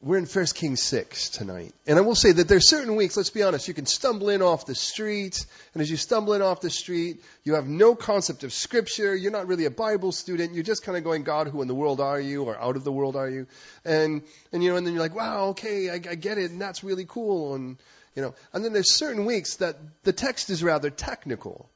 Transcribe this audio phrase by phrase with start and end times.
[0.00, 1.74] we're in 1 Kings 6 tonight.
[1.84, 4.42] And I will say that there's certain weeks, let's be honest, you can stumble in
[4.42, 8.44] off the street, and as you stumble in off the street, you have no concept
[8.44, 11.62] of scripture, you're not really a Bible student, you're just kind of going, God, who
[11.62, 13.48] in the world are you, or out of the world are you?
[13.84, 14.22] And,
[14.52, 16.84] and you know, and then you're like, wow, okay, I, I get it, and that's
[16.84, 17.76] really cool, and,
[18.14, 21.68] you know, and then there's certain weeks that the text is rather technical.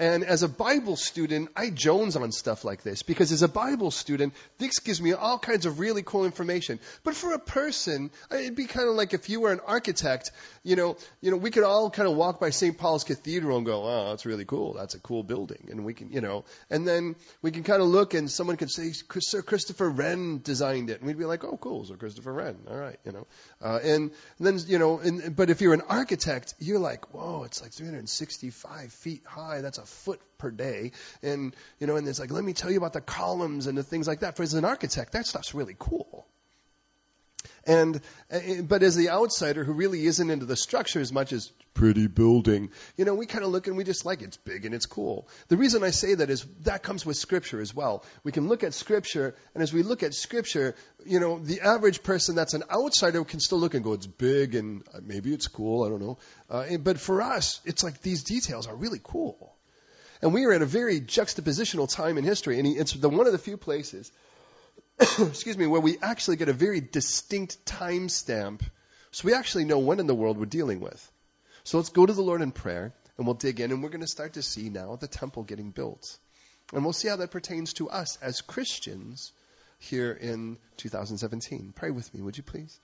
[0.00, 3.90] And as a Bible student, I jones on stuff like this because as a Bible
[3.90, 6.80] student, this gives me all kinds of really cool information.
[7.04, 10.30] But for a person, it'd be kind of like if you were an architect,
[10.62, 12.78] you know, you know, we could all kind of walk by St.
[12.78, 14.72] Paul's Cathedral and go, "Oh, that's really cool.
[14.72, 17.88] That's a cool building." And we can, you know, and then we can kind of
[17.88, 21.58] look and someone could say, "Sir Christopher Wren designed it," and we'd be like, "Oh,
[21.58, 23.26] cool, Sir Christopher Wren, all right," you know.
[23.60, 27.44] Uh, and, and then, you know, and, but if you're an architect, you're like, "Whoa,
[27.44, 29.60] it's like 365 feet high.
[29.60, 30.92] That's a foot per day.
[31.22, 33.82] And, you know, and it's like, let me tell you about the columns and the
[33.82, 34.36] things like that.
[34.36, 36.26] For as an architect, that stuff's really cool.
[37.66, 41.52] And, eh, but as the outsider who really isn't into the structure as much as
[41.74, 44.74] pretty building, you know, we kind of look and we just like it's big and
[44.74, 45.28] it's cool.
[45.48, 48.04] The reason I say that is that comes with scripture as well.
[48.24, 52.02] We can look at scripture, and as we look at scripture, you know, the average
[52.02, 55.48] person that's an outsider can still look and go, it's big and uh, maybe it's
[55.48, 56.18] cool, I don't know.
[56.48, 59.54] Uh, but for us, it's like these details are really cool.
[60.22, 63.32] And we are at a very juxtapositional time in history, and it's the one of
[63.32, 64.12] the few places,
[65.18, 68.62] excuse me, where we actually get a very distinct time stamp,
[69.12, 71.12] so we actually know when in the world we're dealing with.
[71.64, 74.02] So let's go to the Lord in prayer, and we'll dig in, and we're going
[74.02, 76.18] to start to see now the temple getting built.
[76.72, 79.32] And we'll see how that pertains to us as Christians
[79.78, 81.72] here in 2017.
[81.74, 82.78] Pray with me, would you please?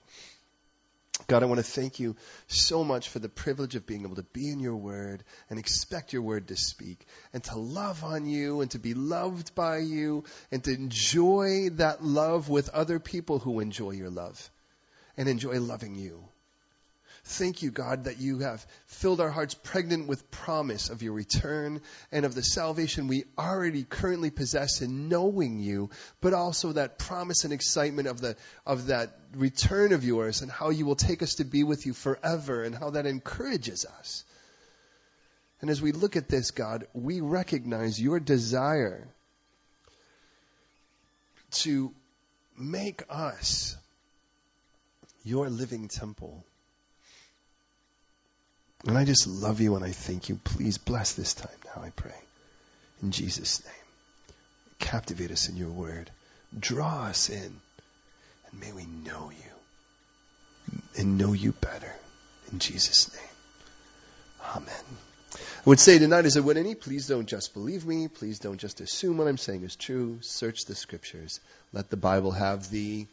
[1.25, 2.15] God, I want to thank you
[2.45, 6.13] so much for the privilege of being able to be in your word and expect
[6.13, 10.23] your word to speak and to love on you and to be loved by you
[10.51, 14.49] and to enjoy that love with other people who enjoy your love
[15.17, 16.23] and enjoy loving you.
[17.29, 21.81] Thank you, God, that you have filled our hearts pregnant with promise of your return
[22.09, 25.89] and of the salvation we already currently possess in knowing you,
[26.21, 30.69] but also that promise and excitement of the of that return of yours and how
[30.69, 34.23] you will take us to be with you forever and how that encourages us.
[35.59, 39.05] And as we look at this, God, we recognize your desire
[41.51, 41.93] to
[42.57, 43.75] make us
[45.25, 46.45] your living temple.
[48.85, 50.39] And I just love you and I thank you.
[50.43, 52.15] Please bless this time now, I pray.
[53.01, 53.73] In Jesus' name.
[54.79, 56.11] Captivate us in your word.
[56.57, 57.59] Draw us in.
[58.51, 60.81] And may we know you.
[60.97, 61.93] And know you better.
[62.51, 63.23] In Jesus' name.
[64.55, 64.97] Amen.
[65.33, 68.07] I would say tonight as I would any, please don't just believe me.
[68.07, 70.19] Please don't just assume what I'm saying is true.
[70.21, 71.39] Search the scriptures.
[71.73, 73.05] Let the Bible have the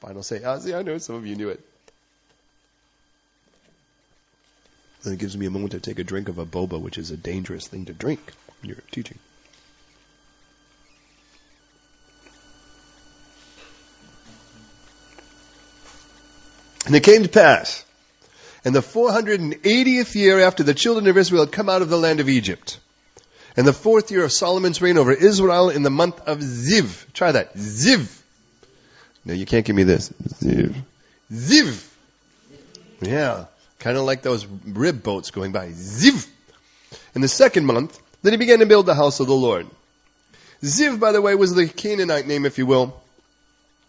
[0.00, 0.42] final say.
[0.42, 1.60] Ah, see, I know some of you knew it.
[5.02, 7.10] Then it gives me a moment to take a drink of a boba, which is
[7.10, 8.20] a dangerous thing to drink
[8.60, 9.18] when you're teaching.
[16.86, 17.84] And it came to pass,
[18.64, 22.20] in the 480th year after the children of Israel had come out of the land
[22.20, 22.78] of Egypt,
[23.56, 27.12] in the fourth year of Solomon's reign over Israel, in the month of Ziv.
[27.12, 27.54] Try that.
[27.54, 28.20] Ziv.
[29.24, 30.10] No, you can't give me this.
[30.10, 30.74] Ziv.
[31.32, 31.88] Ziv.
[33.00, 33.46] Yeah.
[33.82, 35.70] Kind of like those rib boats going by.
[35.70, 36.28] Ziv!
[37.16, 39.66] In the second month, then he began to build the house of the Lord.
[40.62, 42.96] Ziv, by the way, was the Canaanite name, if you will.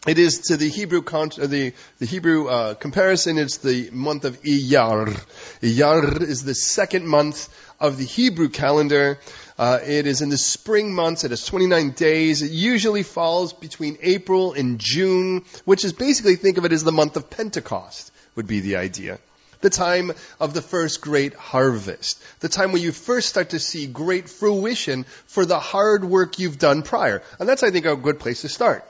[0.07, 3.37] It is to the Hebrew con- uh, the, the Hebrew uh, comparison.
[3.37, 5.13] It's the month of Iyar.
[5.61, 7.47] Iyar is the second month
[7.79, 9.19] of the Hebrew calendar.
[9.59, 11.23] Uh, it is in the spring months.
[11.23, 12.41] It has 29 days.
[12.41, 16.91] It usually falls between April and June, which is basically think of it as the
[16.91, 18.11] month of Pentecost.
[18.35, 19.19] Would be the idea
[19.63, 23.87] the time of the first great harvest, the time when you first start to see
[23.87, 27.23] great fruition for the hard work you've done prior.
[27.39, 28.85] And that's, I think, a good place to start.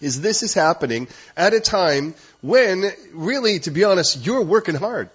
[0.00, 5.08] Is this is happening at a time when, really, to be honest, you're working hard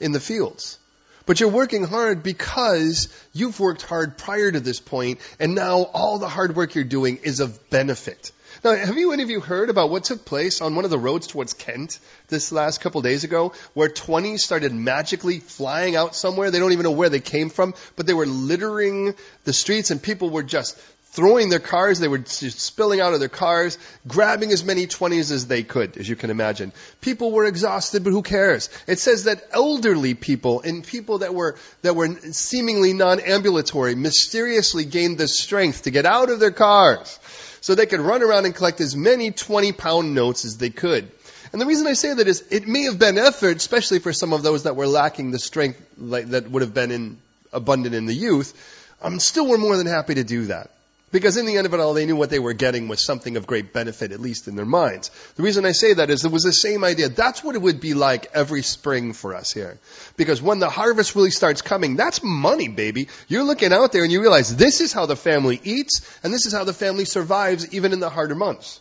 [0.00, 0.78] in the fields.
[1.24, 6.18] But you're working hard because you've worked hard prior to this point, and now all
[6.18, 8.32] the hard work you're doing is of benefit.
[8.64, 10.98] Now, have you any of you heard about what took place on one of the
[10.98, 11.98] roads towards Kent
[12.28, 16.52] this last couple days ago, where 20 started magically flying out somewhere?
[16.52, 20.00] They don't even know where they came from, but they were littering the streets, and
[20.00, 21.98] people were just throwing their cars.
[21.98, 25.96] They were just spilling out of their cars, grabbing as many 20s as they could,
[25.96, 26.70] as you can imagine.
[27.00, 28.70] People were exhausted, but who cares?
[28.86, 35.18] It says that elderly people and people that were, that were seemingly non-ambulatory mysteriously gained
[35.18, 37.18] the strength to get out of their cars
[37.62, 41.10] so they could run around and collect as many 20 pound notes as they could.
[41.52, 44.32] And the reason I say that is it may have been effort, especially for some
[44.32, 47.18] of those that were lacking the strength like, that would have been in,
[47.52, 48.52] abundant in the youth.
[49.00, 50.70] I'm still were more than happy to do that.
[51.12, 53.36] Because in the end of it all, they knew what they were getting was something
[53.36, 55.10] of great benefit, at least in their minds.
[55.36, 57.10] The reason I say that is it was the same idea.
[57.10, 59.78] That's what it would be like every spring for us here.
[60.16, 63.08] Because when the harvest really starts coming, that's money, baby.
[63.28, 66.46] You're looking out there and you realize this is how the family eats, and this
[66.46, 68.80] is how the family survives even in the harder months.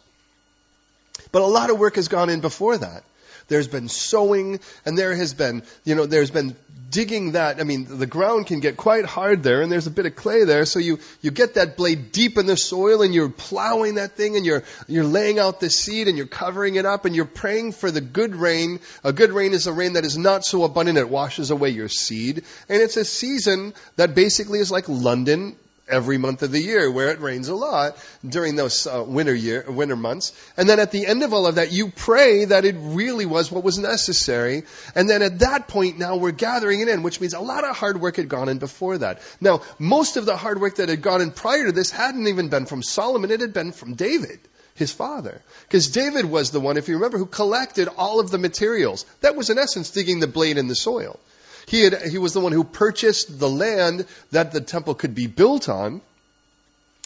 [1.33, 3.03] But a lot of work has gone in before that.
[3.47, 6.55] There's been sowing, and there has been, you know, there's been
[6.91, 7.59] digging that.
[7.59, 10.43] I mean, the ground can get quite hard there, and there's a bit of clay
[10.43, 14.11] there, so you, you get that blade deep in the soil, and you're plowing that
[14.11, 17.25] thing, and you're, you're laying out the seed, and you're covering it up, and you're
[17.25, 18.79] praying for the good rain.
[19.03, 21.89] A good rain is a rain that is not so abundant it washes away your
[21.89, 22.43] seed.
[22.69, 25.55] And it's a season that basically is like London
[25.91, 27.97] every month of the year where it rains a lot
[28.27, 31.55] during those uh, winter year winter months and then at the end of all of
[31.55, 34.63] that you pray that it really was what was necessary
[34.95, 37.75] and then at that point now we're gathering it in which means a lot of
[37.75, 41.01] hard work had gone in before that now most of the hard work that had
[41.01, 44.39] gone in prior to this hadn't even been from Solomon it had been from David
[44.75, 45.41] his father.
[45.67, 49.05] Because David was the one, if you remember, who collected all of the materials.
[49.21, 51.19] That was in essence digging the blade in the soil.
[51.67, 55.27] He, had, he was the one who purchased the land that the temple could be
[55.27, 56.01] built on.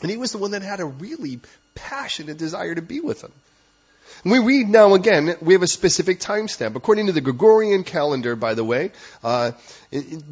[0.02, 1.40] And he was the one that had a really
[1.74, 3.31] passionate desire to be with him.
[4.24, 6.75] We read now again, we have a specific timestamp.
[6.75, 8.92] According to the Gregorian calendar, by the way,
[9.24, 9.52] uh,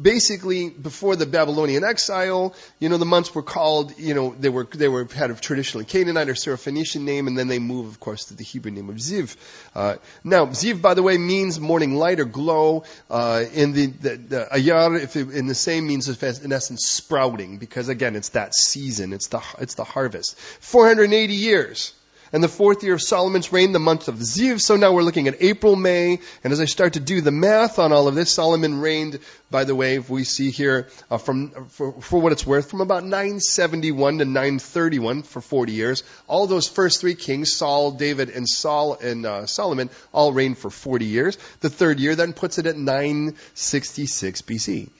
[0.00, 4.64] basically before the Babylonian exile, you know, the months were called, you know, they were,
[4.64, 8.26] they were, had a traditionally Canaanite or Syrophoenician name, and then they move, of course,
[8.26, 9.36] to the Hebrew name of Ziv.
[9.74, 12.84] Uh, now, Ziv, by the way, means morning light or glow.
[13.08, 17.58] Uh, in the, the, the Iyar, if it, in the same means, in essence, sprouting,
[17.58, 20.36] because again, it's that season, it's the, it's the harvest.
[20.38, 21.92] 480 years
[22.34, 24.60] and the fourth year of Solomon's reign, the month of Ziv.
[24.60, 27.78] So now we're looking at April, May, and as I start to do the math
[27.78, 29.20] on all of this, Solomon reigned,
[29.52, 33.04] by the way, we see here uh, from for, for, what it's worth, from about
[33.04, 36.02] 971 to 931 for 40 years.
[36.26, 40.70] All those first three kings, Saul, David, and Saul and uh, Solomon, all reigned for
[40.70, 41.38] 40 years.
[41.60, 44.90] The third year then puts it at 966 BC.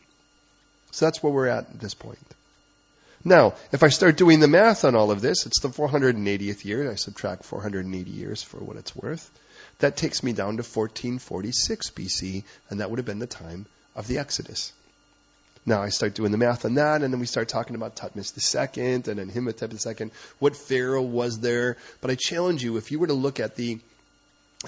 [0.92, 2.19] So that's where we're at at this point.
[3.25, 6.91] Now, if I start doing the math on all of this, it's the 480th year.
[6.91, 9.31] I subtract 480 years for what it's worth.
[9.79, 13.65] That takes me down to 1446 BC, and that would have been the time
[13.97, 14.73] of the Exodus.
[15.65, 18.35] Now I start doing the math on that, and then we start talking about Thutmose
[18.55, 20.11] II and then Imhotep II.
[20.38, 21.79] What pharaoh was there?
[22.03, 23.79] But I challenge you, if you were to look at the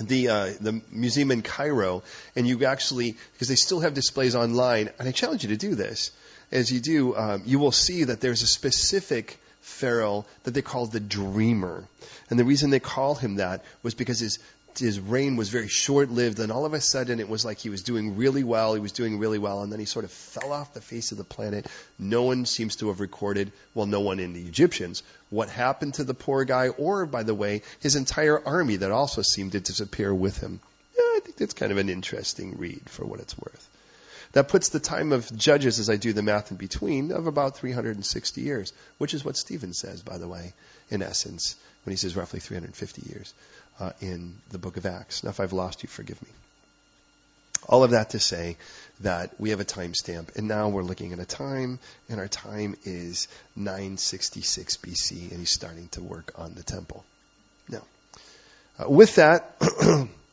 [0.00, 2.02] the uh, the museum in Cairo,
[2.34, 5.74] and you actually because they still have displays online, and I challenge you to do
[5.74, 6.10] this
[6.52, 10.86] as you do, um, you will see that there's a specific Pharaoh that they call
[10.86, 11.88] the dreamer.
[12.30, 14.38] And the reason they call him that was because his
[14.78, 17.70] his reign was very short lived, and all of a sudden it was like he
[17.70, 20.52] was doing really well, he was doing really well, and then he sort of fell
[20.52, 21.66] off the face of the planet.
[21.98, 26.04] No one seems to have recorded, well, no one in the Egyptians, what happened to
[26.04, 30.14] the poor guy, or, by the way, his entire army that also seemed to disappear
[30.14, 30.60] with him.
[30.96, 33.68] Yeah, I think that's kind of an interesting read for what it's worth.
[34.36, 37.56] That puts the time of Judges, as I do the math in between, of about
[37.56, 40.52] 360 years, which is what Stephen says, by the way,
[40.90, 43.32] in essence, when he says roughly 350 years
[43.80, 45.24] uh, in the book of Acts.
[45.24, 46.28] Now, if I've lost you, forgive me.
[47.66, 48.58] All of that to say
[49.00, 51.78] that we have a timestamp, and now we're looking at a time,
[52.10, 57.06] and our time is 966 BC, and he's starting to work on the temple.
[57.70, 57.84] Now,
[58.78, 59.56] uh, with that,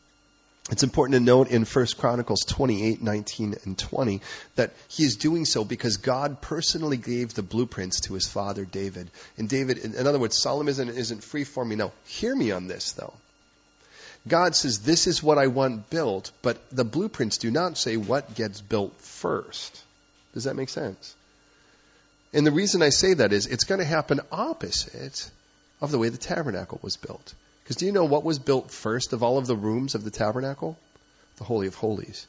[0.72, 4.22] It's important to note in 1 Chronicles 28, 19, and 20
[4.56, 9.12] that he is doing so because God personally gave the blueprints to his father David.
[9.38, 11.76] And David, in other words, Solomon isn't, isn't free for me.
[11.76, 13.14] Now, hear me on this though.
[14.26, 18.34] God says, this is what I want built, but the blueprints do not say what
[18.36, 19.84] gets built first.
[20.34, 21.14] Does that make sense?
[22.34, 25.30] And the reason I say that is it's going to happen opposite
[25.82, 27.34] of the way the tabernacle was built.
[27.64, 30.12] Because do you know what was built first of all of the rooms of the
[30.12, 30.78] tabernacle?
[31.38, 32.28] The Holy of Holies.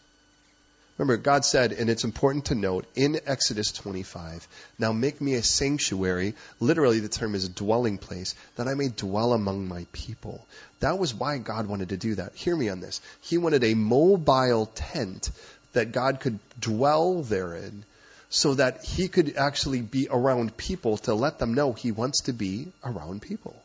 [0.97, 4.47] Remember, God said, and it's important to note in Exodus 25,
[4.79, 6.35] now make me a sanctuary.
[6.61, 10.47] Literally, the term is a dwelling place, that I may dwell among my people.
[10.79, 12.37] That was why God wanted to do that.
[12.37, 13.01] Hear me on this.
[13.23, 15.31] He wanted a mobile tent
[15.73, 17.85] that God could dwell therein
[18.29, 22.33] so that he could actually be around people to let them know he wants to
[22.33, 23.61] be around people.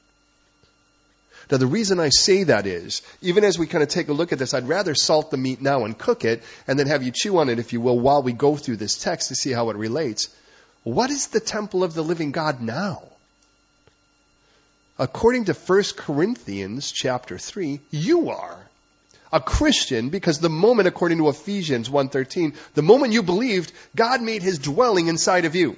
[1.51, 4.31] Now, the reason I say that is, even as we kind of take a look
[4.31, 7.11] at this, I'd rather salt the meat now and cook it, and then have you
[7.11, 9.71] chew on it, if you will, while we go through this text to see how
[9.71, 10.29] it relates.
[10.83, 13.03] What is the temple of the living God now?
[14.99, 18.57] According to 1 Corinthians chapter 3, you are
[19.31, 24.43] a Christian because the moment, according to Ephesians 1.13, the moment you believed, God made
[24.43, 25.77] his dwelling inside of you.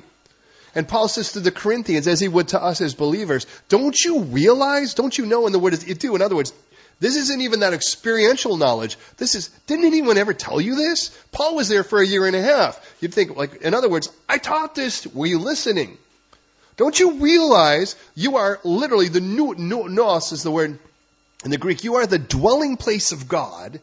[0.74, 4.22] And Paul says to the Corinthians, as he would to us as believers, don't you
[4.22, 6.16] realize, don't you know, in the word is do.
[6.16, 6.54] In other words,
[7.00, 8.98] this isn't even that experiential knowledge.
[9.18, 11.10] This is, didn't anyone ever tell you this?
[11.32, 12.80] Paul was there for a year and a half.
[13.02, 15.08] You'd think, like, in other words, I taught this.
[15.08, 15.98] Were you listening?
[16.78, 20.80] Don't you realize you are literally the naos is the word
[21.44, 21.84] in the Greek.
[21.84, 23.80] You are the dwelling place of God,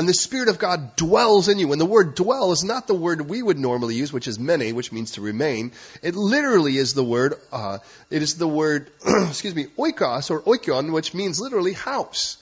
[0.00, 1.70] and the Spirit of God dwells in you.
[1.72, 4.72] And the word dwell is not the word we would normally use, which is many,
[4.72, 5.72] which means to remain.
[6.02, 10.90] It literally is the word, uh, it is the word, excuse me, oikos or oikion,
[10.92, 12.38] which means literally house.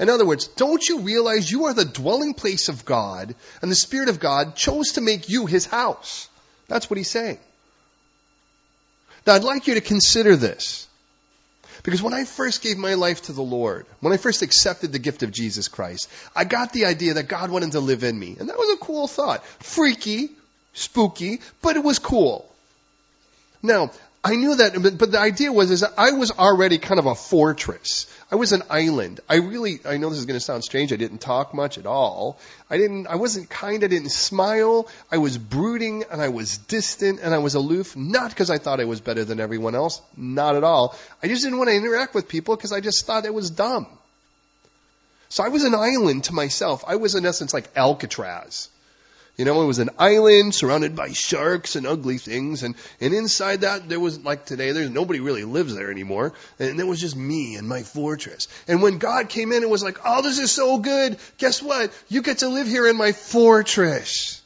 [0.00, 3.76] In other words, don't you realize you are the dwelling place of God, and the
[3.76, 6.28] Spirit of God chose to make you his house?
[6.66, 7.38] That's what he's saying.
[9.24, 10.87] Now, I'd like you to consider this.
[11.82, 14.98] Because when I first gave my life to the Lord, when I first accepted the
[14.98, 18.36] gift of Jesus Christ, I got the idea that God wanted to live in me.
[18.38, 19.44] And that was a cool thought.
[19.62, 20.30] Freaky,
[20.72, 22.50] spooky, but it was cool.
[23.62, 23.90] Now,
[24.24, 27.14] I knew that, but the idea was is that I was already kind of a
[27.14, 28.12] fortress.
[28.32, 29.20] I was an island.
[29.28, 30.92] I really, I know this is going to sound strange.
[30.92, 32.38] I didn't talk much at all.
[32.68, 33.84] I didn't, I wasn't kind.
[33.84, 34.88] I didn't smile.
[35.10, 37.96] I was brooding and I was distant and I was aloof.
[37.96, 40.02] Not because I thought I was better than everyone else.
[40.16, 40.96] Not at all.
[41.22, 43.86] I just didn't want to interact with people because I just thought it was dumb.
[45.28, 46.84] So I was an island to myself.
[46.86, 48.68] I was in essence like Alcatraz.
[49.38, 53.60] You know, it was an island surrounded by sharks and ugly things, and, and inside
[53.60, 57.14] that there was, like today, there's nobody really lives there anymore, and there was just
[57.14, 58.48] me and my fortress.
[58.66, 61.18] And when God came in, it was like, oh, this is so good.
[61.38, 61.92] Guess what?
[62.08, 64.42] You get to live here in my fortress.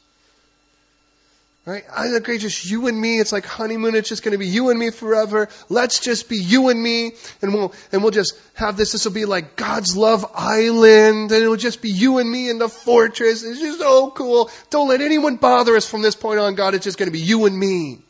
[1.64, 1.84] Right?
[1.96, 3.20] I agree, just you and me.
[3.20, 3.94] It's like honeymoon.
[3.94, 5.48] It's just going to be you and me forever.
[5.68, 8.90] Let's just be you and me, and we'll and we'll just have this.
[8.90, 12.58] This will be like God's love island, and it'll just be you and me in
[12.58, 13.44] the fortress.
[13.44, 14.50] It's just so cool.
[14.70, 16.56] Don't let anyone bother us from this point on.
[16.56, 18.00] God, it's just going to be you and me.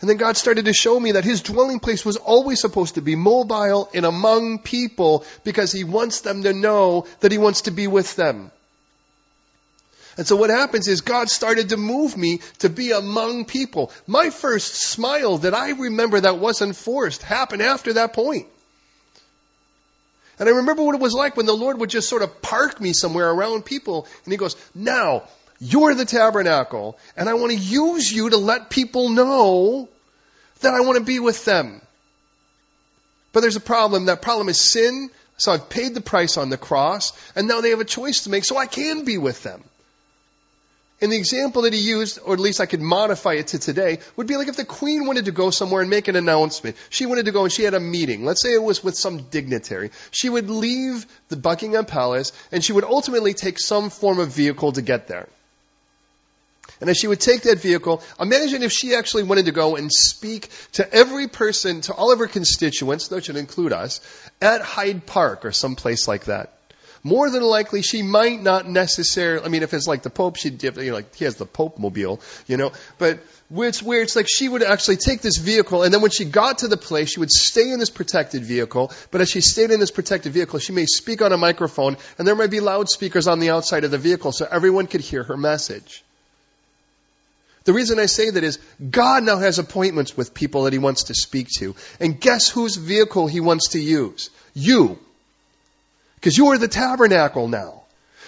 [0.00, 3.02] And then God started to show me that His dwelling place was always supposed to
[3.02, 7.70] be mobile and among people because He wants them to know that He wants to
[7.70, 8.50] be with them.
[10.20, 13.90] And so what happens is God started to move me to be among people.
[14.06, 18.46] My first smile that I remember that wasn't forced happened after that point.
[20.38, 22.82] And I remember what it was like when the Lord would just sort of park
[22.82, 25.22] me somewhere around people and He goes, now,
[25.58, 29.88] you're the tabernacle and I want to use you to let people know
[30.60, 31.80] that I want to be with them.
[33.32, 34.04] But there's a problem.
[34.04, 35.08] That problem is sin.
[35.38, 38.30] So I've paid the price on the cross and now they have a choice to
[38.30, 39.64] make so I can be with them.
[41.02, 44.00] And the example that he used, or at least I could modify it to today,
[44.16, 46.76] would be like if the queen wanted to go somewhere and make an announcement.
[46.90, 48.26] She wanted to go and she had a meeting.
[48.26, 49.92] Let's say it was with some dignitary.
[50.10, 54.72] She would leave the Buckingham Palace and she would ultimately take some form of vehicle
[54.72, 55.28] to get there.
[56.82, 59.90] And as she would take that vehicle, imagine if she actually wanted to go and
[59.90, 64.00] speak to every person, to all of her constituents, that should include us,
[64.40, 66.59] at Hyde Park or some place like that
[67.02, 70.62] more than likely she might not necessarily, I mean, if it's like the Pope, she'd,
[70.62, 74.26] you know, like he has the Pope mobile, you know, but it's where it's like
[74.28, 77.20] she would actually take this vehicle and then when she got to the place, she
[77.20, 80.72] would stay in this protected vehicle, but as she stayed in this protected vehicle, she
[80.72, 83.98] may speak on a microphone and there might be loudspeakers on the outside of the
[83.98, 86.04] vehicle so everyone could hear her message.
[87.64, 88.58] The reason I say that is
[88.90, 91.74] God now has appointments with people that he wants to speak to.
[91.98, 94.30] And guess whose vehicle he wants to use?
[94.54, 94.98] You.
[96.20, 97.82] Because you are the tabernacle now.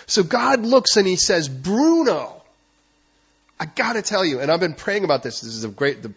[0.07, 2.43] So God looks and he says, Bruno,
[3.61, 5.41] I gotta tell you, and I've been praying about this.
[5.41, 6.13] This is a great, the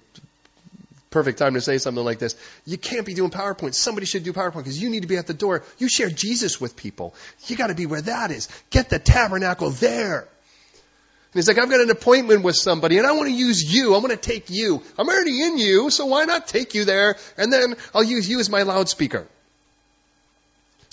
[1.12, 2.36] perfect time to say something like this.
[2.66, 3.74] You can't be doing PowerPoint.
[3.74, 5.64] Somebody should do PowerPoint because you need to be at the door.
[5.78, 7.14] You share Jesus with people.
[7.48, 8.50] You gotta be where that is.
[8.70, 10.20] Get the tabernacle there.
[10.22, 13.94] And he's like, I've got an appointment with somebody and I want to use you.
[13.94, 14.82] I want to take you.
[14.98, 17.18] I'm already in you, so why not take you there?
[17.38, 19.28] And then I'll use you as my loudspeaker.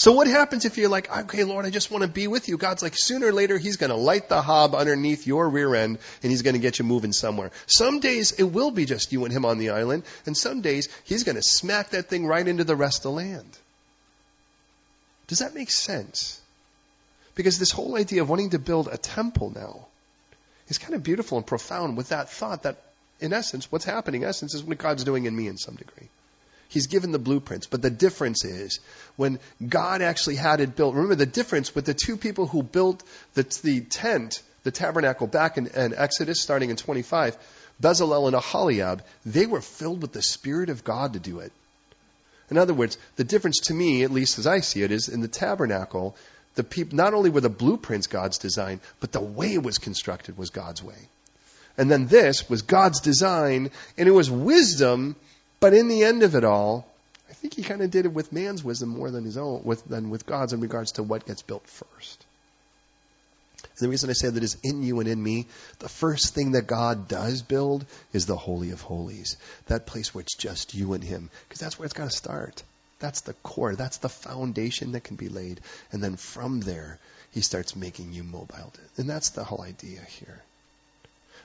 [0.02, 2.56] So what happens if you're like, okay, Lord, I just want to be with you?
[2.56, 6.00] God's like, sooner or later, He's going to light the hob underneath your rear end
[6.24, 7.52] and He's going to get you moving somewhere.
[7.66, 10.88] Some days it will be just you and Him on the island, and some days
[11.04, 13.58] He's going to smack that thing right into the rest of the land.
[15.28, 16.40] Does that make sense?
[17.36, 19.86] Because this whole idea of wanting to build a temple now
[20.66, 22.82] is kind of beautiful and profound with that thought that,
[23.20, 26.08] in essence, what's happening, in essence, is what God's doing in me in some degree.
[26.72, 27.66] He's given the blueprints.
[27.66, 28.80] But the difference is
[29.16, 33.02] when God actually had it built, remember the difference with the two people who built
[33.34, 37.36] the, the tent, the tabernacle back in, in Exodus starting in 25,
[37.82, 41.52] Bezalel and Aholiab, they were filled with the Spirit of God to do it.
[42.50, 45.20] In other words, the difference to me, at least as I see it, is in
[45.20, 46.16] the tabernacle,
[46.54, 50.38] the peop- not only were the blueprints God's design, but the way it was constructed
[50.38, 51.08] was God's way.
[51.76, 55.16] And then this was God's design, and it was wisdom,
[55.62, 56.84] but in the end of it all,
[57.30, 59.84] I think he kind of did it with man's wisdom more than his own, with,
[59.84, 62.26] than with God's in regards to what gets built first.
[63.62, 65.46] And the reason I say that is in you and in me,
[65.78, 69.36] the first thing that God does build is the Holy of Holies.
[69.68, 71.30] That place where it's just you and Him.
[71.48, 72.64] Because that's where it's got to start.
[72.98, 73.76] That's the core.
[73.76, 75.60] That's the foundation that can be laid.
[75.92, 76.98] And then from there,
[77.30, 78.72] He starts making you mobile.
[78.96, 80.42] And that's the whole idea here.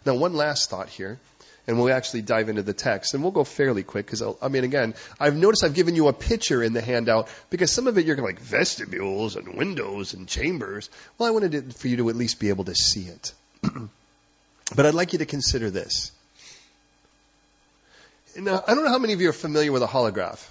[0.07, 1.19] Now, one last thought here
[1.67, 3.13] and we'll actually dive into the text.
[3.13, 6.13] And we'll go fairly quick because, I mean, again, I've noticed I've given you a
[6.13, 10.27] picture in the handout because some of it you're going like vestibules and windows and
[10.27, 10.89] chambers.
[11.17, 13.33] Well, I wanted it for you to at least be able to see it.
[14.75, 16.11] but I'd like you to consider this.
[18.37, 20.47] Now, I don't know how many of you are familiar with a holograph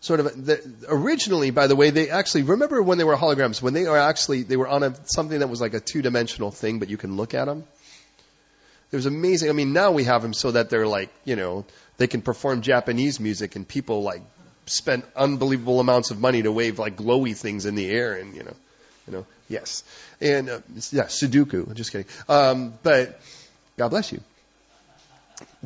[0.00, 3.72] sort of the, originally by the way they actually remember when they were holograms when
[3.72, 6.80] they are actually they were on a something that was like a two dimensional thing
[6.80, 7.62] but you can look at them
[8.92, 9.48] it was amazing.
[9.48, 11.64] I mean, now we have them so that they're like, you know,
[11.96, 14.22] they can perform Japanese music and people like
[14.66, 18.42] spend unbelievable amounts of money to wave like glowy things in the air and, you
[18.42, 18.54] know,
[19.06, 19.82] you know, yes.
[20.20, 21.66] And, uh, yeah, Sudoku.
[21.66, 22.06] I'm just kidding.
[22.28, 23.18] Um, but
[23.78, 24.20] God bless you.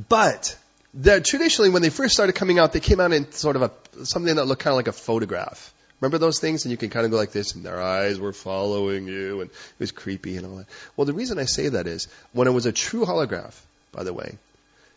[0.08, 0.56] But
[0.94, 4.04] the, traditionally, when they first started coming out, they came out in sort of a
[4.04, 5.72] something that looked kind of like a photograph.
[6.00, 6.64] Remember those things?
[6.64, 9.50] And you can kind of go like this, and their eyes were following you, and
[9.50, 10.66] it was creepy and all that.
[10.96, 13.58] Well, the reason I say that is when it was a true holograph,
[13.92, 14.36] by the way,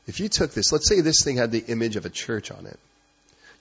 [0.08, 2.66] if you took this, let's say this thing had the image of a church on
[2.66, 2.80] it,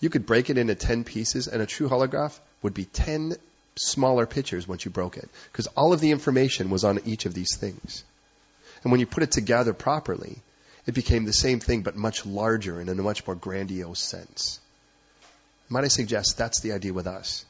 [0.00, 3.36] you could break it into 10 pieces, and a true holograph would be 10
[3.76, 7.34] smaller pictures once you broke it, because all of the information was on each of
[7.34, 8.04] these things.
[8.82, 10.38] And when you put it together properly,
[10.86, 14.60] it became the same thing, but much larger and in a much more grandiose sense.
[15.68, 17.44] Might I suggest that's the idea with us?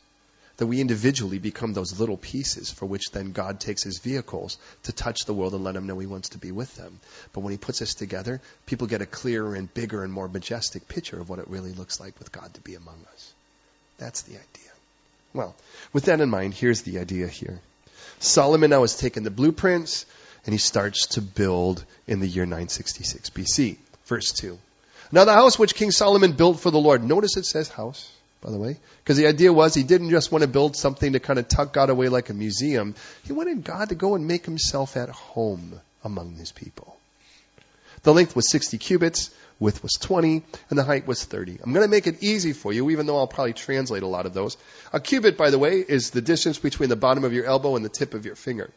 [0.57, 4.93] That we individually become those little pieces for which then God takes his vehicles to
[4.93, 6.99] touch the world and let them know he wants to be with them.
[7.33, 10.89] But when he puts us together, people get a clearer and bigger and more majestic
[10.89, 13.33] picture of what it really looks like with God to be among us.
[13.99, 14.73] That's the idea.
[15.33, 15.55] Well,
[15.93, 17.61] with that in mind, here's the idea here.
[18.19, 20.07] Solomon now has taken the blueprints
[20.45, 23.77] and he starts to build in the year 966 BC.
[24.07, 24.59] Verse 2.
[25.11, 28.51] Now the house which King Solomon built for the Lord, notice it says house, by
[28.51, 31.39] the way, because the idea was he didn't just want to build something to kind
[31.39, 32.95] of tuck God away like a museum.
[33.25, 36.97] He wanted God to go and make himself at home among his people.
[38.03, 41.59] The length was 60 cubits, width was 20, and the height was 30.
[41.63, 44.27] I'm going to make it easy for you, even though I'll probably translate a lot
[44.27, 44.57] of those.
[44.93, 47.85] A cubit, by the way, is the distance between the bottom of your elbow and
[47.85, 48.71] the tip of your finger.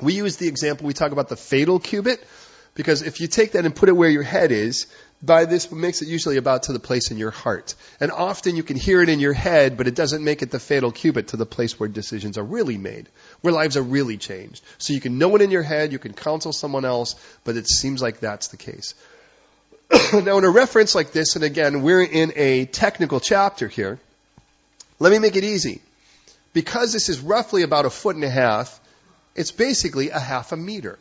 [0.00, 2.24] We use the example, we talk about the fatal cubit,
[2.74, 4.86] because if you take that and put it where your head is,
[5.20, 7.74] by this makes it usually about to the place in your heart.
[7.98, 10.60] And often you can hear it in your head, but it doesn't make it the
[10.60, 13.08] fatal cubit to the place where decisions are really made,
[13.40, 14.62] where lives are really changed.
[14.78, 17.68] So you can know it in your head, you can counsel someone else, but it
[17.68, 18.94] seems like that's the case.
[20.12, 23.98] now in a reference like this, and again, we're in a technical chapter here,
[25.00, 25.80] let me make it easy.
[26.52, 28.80] Because this is roughly about a foot and a half,
[29.34, 30.98] it's basically a half a meter.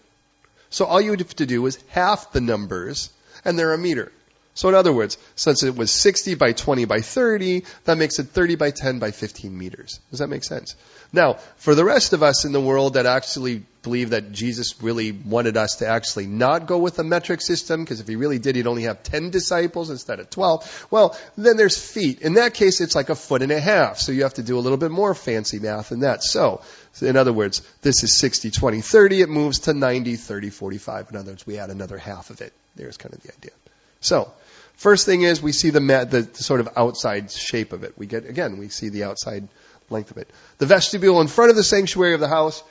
[0.70, 3.12] So all you have to do is half the numbers
[3.48, 4.12] and they're a meter.
[4.58, 8.30] So in other words, since it was 60 by 20 by 30, that makes it
[8.30, 10.00] 30 by 10 by 15 meters.
[10.10, 10.76] Does that make sense?
[11.13, 15.12] Now, for the rest of us in the world that actually believe that Jesus really
[15.12, 18.56] wanted us to actually not go with a metric system, because if he really did,
[18.56, 20.88] he'd only have 10 disciples instead of 12.
[20.89, 22.24] Well, then there's feet.
[22.24, 24.00] In that case, it's like a foot and a half.
[24.00, 26.24] So you have to do a little bit more fancy math than that.
[26.24, 26.62] So,
[27.00, 29.22] in other words, this is 60, 20, 30.
[29.22, 31.12] It moves to 90, 30, 45.
[31.12, 32.54] In other words, we add another half of it.
[32.76, 33.52] There's kind of the idea.
[34.00, 34.32] So,
[34.78, 37.94] first thing is we see the, the, sort of outside shape of it.
[37.98, 39.48] We get, again, we see the outside
[39.90, 40.30] length of it.
[40.58, 42.63] The vestibule in front of the sanctuary of the house,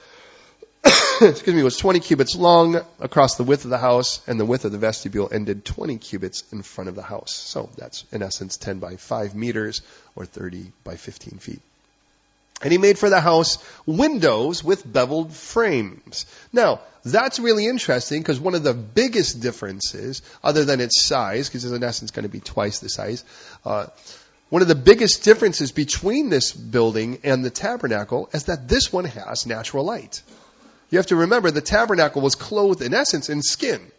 [1.21, 4.65] excuse me, was 20 cubits long across the width of the house, and the width
[4.65, 7.35] of the vestibule ended 20 cubits in front of the house.
[7.35, 9.83] So that's in essence 10 by 5 meters
[10.15, 11.61] or 30 by 15 feet.
[12.63, 16.27] And he made for the house windows with beveled frames.
[16.53, 21.71] Now, that's really interesting because one of the biggest differences, other than its size, because
[21.71, 23.25] in essence going to be twice the size,
[23.65, 23.87] uh,
[24.49, 29.05] one of the biggest differences between this building and the tabernacle is that this one
[29.05, 30.23] has natural light.
[30.91, 33.91] You have to remember the tabernacle was clothed in essence in skin.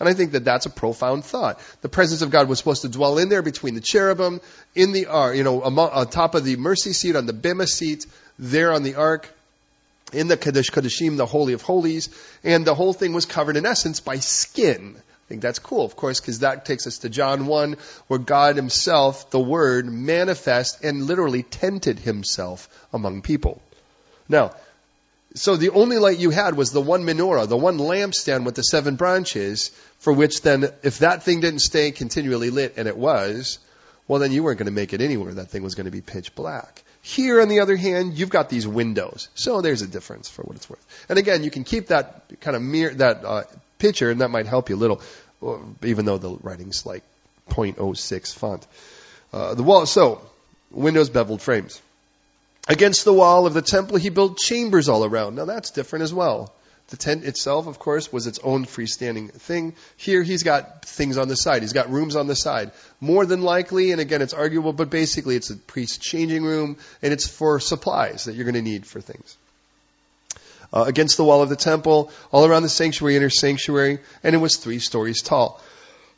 [0.00, 1.60] And I think that that's a profound thought.
[1.82, 4.40] The presence of God was supposed to dwell in there between the cherubim,
[4.74, 7.66] in the ark, you know, on uh, top of the mercy seat, on the bema
[7.66, 8.06] seat,
[8.38, 9.28] there on the ark,
[10.12, 12.08] in the Kadesh Kadeshim, the Holy of Holies,
[12.42, 14.96] and the whole thing was covered in essence by skin.
[14.96, 17.76] I think that's cool, of course, because that takes us to John 1,
[18.08, 23.62] where God himself, the Word, manifest and literally tented himself among people.
[24.28, 24.52] Now,
[25.34, 28.62] so the only light you had was the one menorah, the one lampstand with the
[28.62, 33.58] seven branches, for which then, if that thing didn't stay continually lit, and it was,
[34.06, 35.34] well then you weren't going to make it anywhere.
[35.34, 36.82] That thing was going to be pitch black.
[37.02, 39.28] Here, on the other hand, you've got these windows.
[39.34, 41.04] So there's a difference for what it's worth.
[41.08, 43.42] And again, you can keep that kind of mirror, that uh,
[43.78, 45.02] picture, and that might help you a little,
[45.82, 47.02] even though the writing's like
[47.50, 48.66] 0.06 font.
[49.32, 50.22] Uh, the wall, so,
[50.70, 51.82] windows, beveled frames.
[52.66, 55.36] Against the wall of the temple, he built chambers all around.
[55.36, 56.52] Now that's different as well.
[56.88, 59.74] The tent itself, of course, was its own freestanding thing.
[59.96, 61.62] Here he's got things on the side.
[61.62, 62.72] He's got rooms on the side.
[63.00, 67.12] More than likely, and again, it's arguable, but basically it's a priest changing room, and
[67.12, 69.36] it's for supplies that you're going to need for things
[70.74, 74.38] uh, against the wall of the temple, all around the sanctuary, inner sanctuary, and it
[74.38, 75.62] was three stories tall.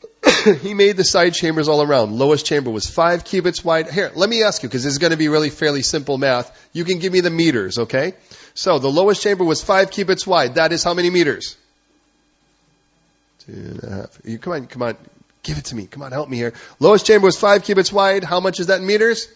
[0.61, 2.17] he made the side chambers all around.
[2.17, 3.89] Lowest chamber was five cubits wide.
[3.89, 6.69] Here, let me ask you, because this is going to be really fairly simple math.
[6.73, 8.13] You can give me the meters, okay?
[8.53, 10.55] So the lowest chamber was five cubits wide.
[10.55, 11.55] That is how many meters?
[13.45, 14.19] Two and a half.
[14.23, 14.97] You, come on, come on.
[15.43, 15.85] Give it to me.
[15.85, 16.53] Come on, help me here.
[16.79, 18.23] Lowest chamber was five cubits wide.
[18.23, 19.29] How much is that in meters?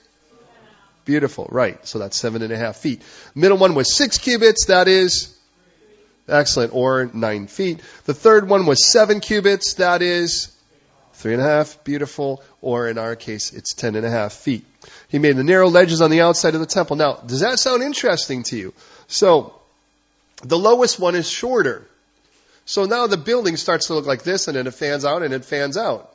[1.06, 1.86] Beautiful, right.
[1.88, 3.02] So that's seven and a half feet.
[3.34, 5.36] Middle one was six cubits, that is
[6.28, 7.80] excellent, or nine feet.
[8.06, 10.51] The third one was seven cubits, that is
[11.22, 14.66] three and a half, beautiful, or in our case, it's ten and a half feet.
[15.08, 16.96] He made the narrow ledges on the outside of the temple.
[16.96, 18.74] Now, does that sound interesting to you?
[19.08, 19.54] So,
[20.44, 21.88] the lowest one is shorter.
[22.66, 25.34] So now the building starts to look like this, and then it fans out and
[25.34, 26.14] it fans out.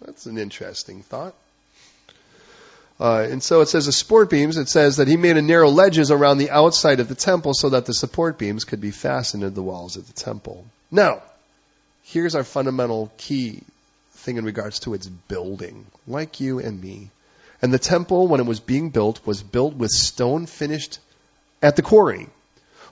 [0.00, 1.34] That's an interesting thought.
[2.98, 5.70] Uh, and so it says the support beams, it says that he made a narrow
[5.70, 9.42] ledges around the outside of the temple so that the support beams could be fastened
[9.42, 10.66] into the walls of the temple.
[10.90, 11.22] Now,
[12.02, 13.62] here's our fundamental key
[14.20, 17.10] thing in regards to its building, like you and me.
[17.62, 20.98] And the temple, when it was being built, was built with stone finished
[21.60, 22.28] at the quarry,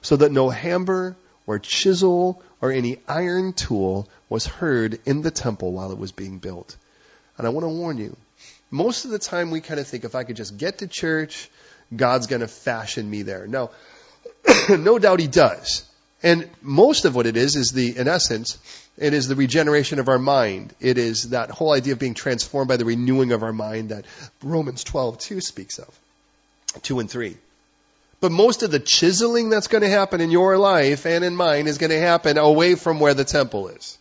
[0.03, 5.73] so that no hammer or chisel or any iron tool was heard in the temple
[5.73, 6.77] while it was being built.
[7.37, 8.17] And I want to warn you,
[8.71, 11.49] most of the time we kind of think if I could just get to church,
[11.95, 13.47] God's going to fashion me there.
[13.47, 13.71] No,
[14.69, 15.85] no doubt He does.
[16.23, 18.59] And most of what it is is the, in essence,
[18.97, 20.75] it is the regeneration of our mind.
[20.81, 24.05] It is that whole idea of being transformed by the renewing of our mind that
[24.43, 25.99] Romans 12, 2 speaks of.
[26.83, 27.37] 2 and 3.
[28.21, 31.69] But most of the chiseling that's going to happen in your life and in mine
[31.69, 33.97] is going to happen away from where the temple is.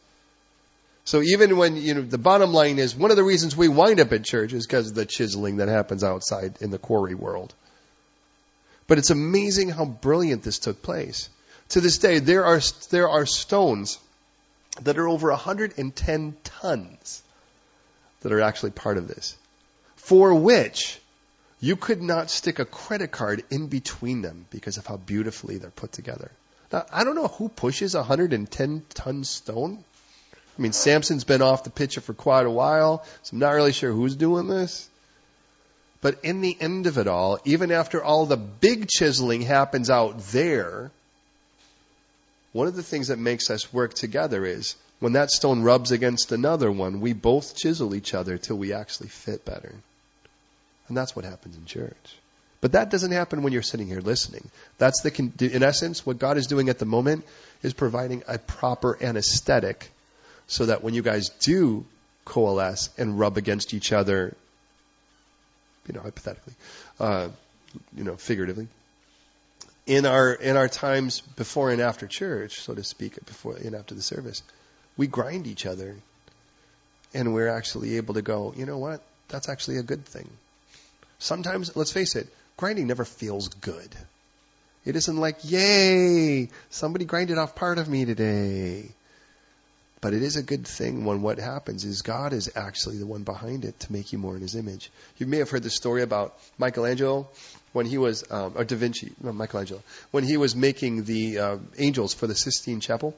[1.06, 3.99] So even when, you know, the bottom line is one of the reasons we wind
[3.99, 7.53] up at church is because of the chiseling that happens outside in the quarry world.
[8.88, 11.30] But it's amazing how brilliant this took place.
[11.69, 13.99] To this day, there are, there are stones
[14.82, 17.23] that are over 110 tons
[18.21, 19.36] that are actually part of this,
[19.95, 20.99] for which
[21.60, 25.71] you could not stick a credit card in between them because of how beautifully they're
[25.71, 26.32] put together.
[26.71, 29.84] Now, I don't know who pushes a 110 ton stone.
[30.58, 33.73] I mean, Samson's been off the picture for quite a while, so I'm not really
[33.73, 34.89] sure who's doing this.
[36.01, 40.19] But in the end of it all, even after all the big chiseling happens out
[40.27, 40.91] there,
[42.58, 46.32] one of the things that makes us work together is when that stone rubs against
[46.32, 49.76] another one, we both chisel each other till we actually fit better.
[50.88, 52.15] And that's what happens in church.
[52.60, 54.50] But that doesn't happen when you're sitting here listening.
[54.80, 57.26] That's the, in essence, what God is doing at the moment
[57.62, 59.91] is providing a proper anesthetic
[60.48, 61.86] so that when you guys do
[62.26, 64.34] coalesce and rub against each other,
[65.88, 66.56] you know, hypothetically,
[67.00, 67.28] uh,
[67.96, 68.67] you know, figuratively,
[69.88, 73.95] in our in our times before and after church, so to speak, before and after
[73.95, 74.43] the service,
[74.97, 75.95] we grind each other,
[77.13, 79.02] and we're actually able to go, you know what?
[79.30, 80.30] That's actually a good thing.
[81.19, 83.89] Sometimes, let's face it, grinding never feels good.
[84.86, 88.89] It isn't like, yay, somebody grinded off part of me today.
[89.99, 93.23] But it is a good thing when what happens is God is actually the one
[93.23, 94.91] behind it to make you more in His image.
[95.17, 97.27] You may have heard the story about Michelangelo
[97.73, 99.81] when he was, um, or Da Vinci, no, Michelangelo,
[100.12, 103.15] when he was making the uh, angels for the Sistine Chapel.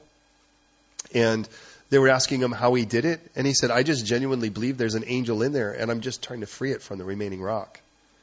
[1.14, 1.48] And
[1.90, 3.20] they were asking him how he did it.
[3.36, 6.22] And he said, I just genuinely believe there's an angel in there, and I'm just
[6.22, 7.80] trying to free it from the remaining rock.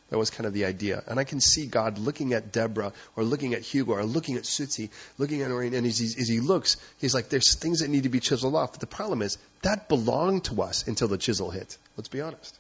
[0.09, 1.03] That was kind of the idea.
[1.07, 4.43] And I can see God looking at Deborah or looking at Hugo or looking at
[4.43, 7.89] Suzi, looking at Orion, and as he, as he looks, he's like, there's things that
[7.89, 8.71] need to be chiseled off.
[8.71, 11.77] But the problem is, that belonged to us until the chisel hit.
[11.97, 12.57] Let's be honest.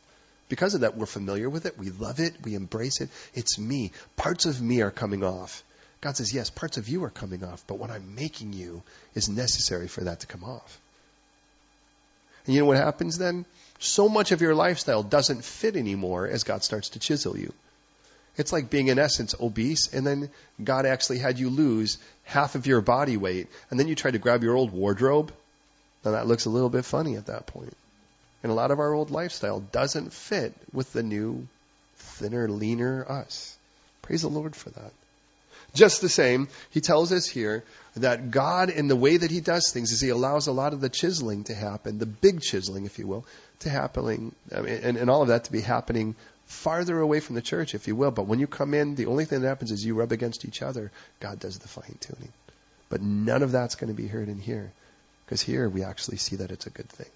[0.49, 1.77] Because of that, we're familiar with it.
[1.77, 2.33] We love it.
[2.43, 3.09] We embrace it.
[3.33, 3.91] It's me.
[4.17, 5.63] Parts of me are coming off.
[6.01, 8.83] God says, yes, parts of you are coming off, but what I'm making you
[9.15, 10.79] is necessary for that to come off.
[12.45, 13.45] And you know what happens then?
[13.79, 17.53] So much of your lifestyle doesn't fit anymore as God starts to chisel you.
[18.37, 20.29] It's like being, in essence, obese, and then
[20.63, 24.19] God actually had you lose half of your body weight, and then you try to
[24.19, 25.33] grab your old wardrobe.
[26.05, 27.75] Now that looks a little bit funny at that point.
[28.43, 31.47] And a lot of our old lifestyle doesn't fit with the new,
[31.95, 33.57] thinner, leaner us.
[34.03, 34.91] Praise the Lord for that.
[35.77, 37.63] Just the same, he tells us here
[37.95, 40.81] that God, in the way that he does things, is he allows a lot of
[40.81, 43.25] the chiseling to happen, the big chiseling, if you will,
[43.59, 46.15] to happening, and, and all of that to be happening
[46.47, 48.09] farther away from the church, if you will.
[48.09, 50.63] But when you come in, the only thing that happens is you rub against each
[50.63, 50.91] other.
[51.19, 52.33] God does the fine tuning.
[52.89, 54.71] But none of that's going to be heard in here.
[55.25, 57.11] Because here we actually see that it's a good thing.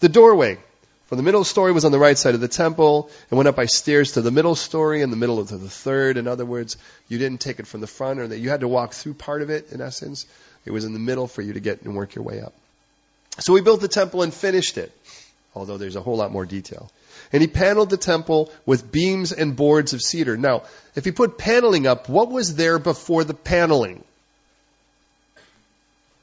[0.00, 0.58] The doorway
[1.06, 3.56] from the middle story was on the right side of the temple and went up
[3.56, 6.16] by stairs to the middle story and the middle of the third.
[6.16, 6.76] In other words,
[7.08, 9.42] you didn't take it from the front or that you had to walk through part
[9.42, 10.26] of it in essence.
[10.64, 12.54] It was in the middle for you to get and work your way up.
[13.38, 14.92] So we built the temple and finished it,
[15.54, 16.90] although there's a whole lot more detail.
[17.32, 20.36] And he paneled the temple with beams and boards of cedar.
[20.36, 20.62] Now,
[20.94, 24.04] if he put paneling up, what was there before the paneling?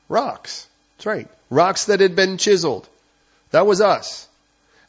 [0.10, 0.68] Rocks.
[0.98, 1.28] That's right.
[1.50, 2.88] Rocks that had been chiseled.
[3.52, 4.28] That was us.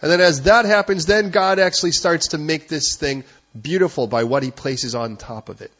[0.02, 3.24] And then as that happens, then God actually starts to make this thing
[3.60, 5.70] beautiful by what he places on top of it.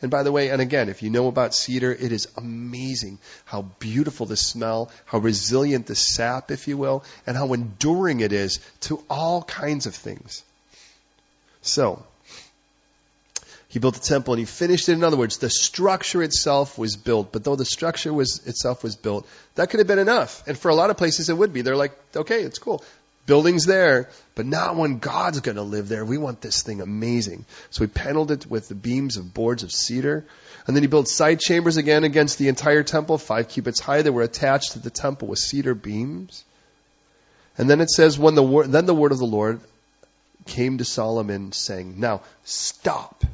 [0.00, 3.62] And by the way, and again, if you know about cedar, it is amazing how
[3.78, 8.60] beautiful the smell, how resilient the sap, if you will, and how enduring it is
[8.82, 10.42] to all kinds of things.
[11.62, 12.04] So,
[13.68, 14.92] he built the temple and he finished it.
[14.92, 18.96] In other words, the structure itself was built, but though the structure was itself was
[18.96, 20.46] built, that could have been enough.
[20.46, 21.62] And for a lot of places it would be.
[21.62, 22.84] They're like, okay, it's cool.
[23.26, 26.04] Building's there, but not when God's going to live there.
[26.04, 27.46] We want this thing amazing.
[27.70, 30.24] So he paneled it with the beams of boards of cedar.
[30.66, 34.02] And then he built side chambers again against the entire temple, five cubits high.
[34.02, 36.44] They were attached to the temple with cedar beams.
[37.56, 39.60] And then it says, when the word, then the word of the Lord
[40.46, 43.24] came to Solomon saying, now stop.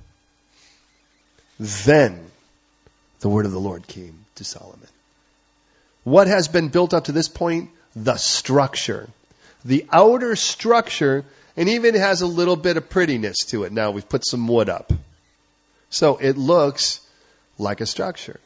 [1.58, 2.30] Then
[3.20, 4.88] the word of the Lord came to Solomon.
[6.04, 7.70] What has been built up to this point?
[7.96, 9.08] The structure
[9.64, 11.24] the outer structure
[11.56, 13.72] and even has a little bit of prettiness to it.
[13.72, 14.92] Now we've put some wood up.
[15.90, 17.00] So it looks
[17.58, 18.40] like a structure.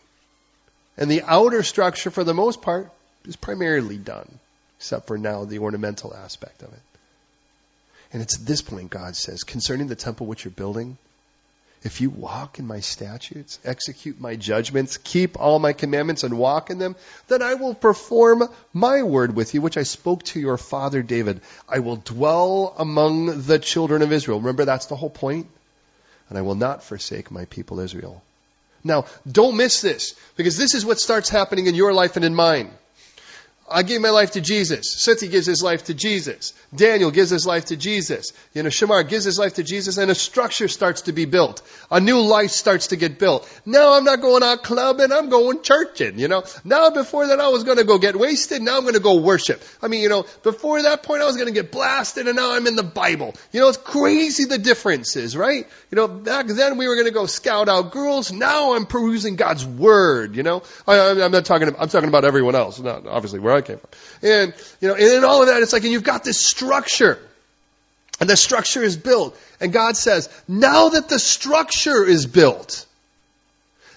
[0.96, 2.90] And the outer structure, for the most part,
[3.26, 4.38] is primarily done,
[4.78, 6.80] except for now the ornamental aspect of it.
[8.12, 10.96] And it's at this point God says, concerning the temple which you're building,
[11.84, 16.70] if you walk in my statutes, execute my judgments, keep all my commandments, and walk
[16.70, 16.96] in them,
[17.28, 21.42] then I will perform my word with you, which I spoke to your father David.
[21.68, 24.40] I will dwell among the children of Israel.
[24.40, 25.46] Remember, that's the whole point.
[26.30, 28.22] And I will not forsake my people Israel.
[28.82, 32.34] Now, don't miss this, because this is what starts happening in your life and in
[32.34, 32.70] mine.
[33.68, 34.90] I gave my life to Jesus.
[34.90, 36.52] Seti gives his life to Jesus.
[36.74, 38.34] Daniel gives his life to Jesus.
[38.52, 41.62] You know, Shamar gives his life to Jesus and a structure starts to be built.
[41.90, 43.48] A new life starts to get built.
[43.64, 46.44] Now I'm not going out clubbing, I'm going churching, you know.
[46.62, 49.20] Now before that I was going to go get wasted, now I'm going to go
[49.20, 49.62] worship.
[49.80, 52.52] I mean, you know, before that point I was going to get blasted and now
[52.52, 53.34] I'm in the Bible.
[53.50, 55.66] You know, it's crazy the differences, right?
[55.90, 59.36] You know, back then we were going to go scout out girls, now I'm perusing
[59.36, 60.62] God's Word, you know.
[60.86, 63.90] I, am not talking, I'm talking about everyone else, not obviously where I came from.
[64.22, 67.18] And, you know, and in all of that, it's like, and you've got this structure.
[68.20, 69.38] And the structure is built.
[69.60, 72.86] And God says, now that the structure is built,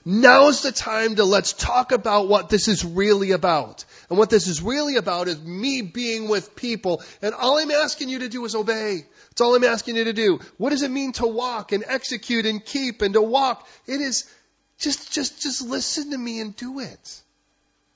[0.06, 3.86] now's the time to let's talk about what this is really about.
[4.10, 7.04] And what this is really about is me being with people.
[7.22, 9.06] And all I'm asking you to do is obey.
[9.30, 10.40] That's all I'm asking you to do.
[10.58, 13.68] What does it mean to walk and execute and keep and to walk?
[13.86, 14.32] It is
[14.80, 17.22] just, just, just listen to me and do it.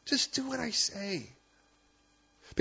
[0.06, 1.30] Just do what I say.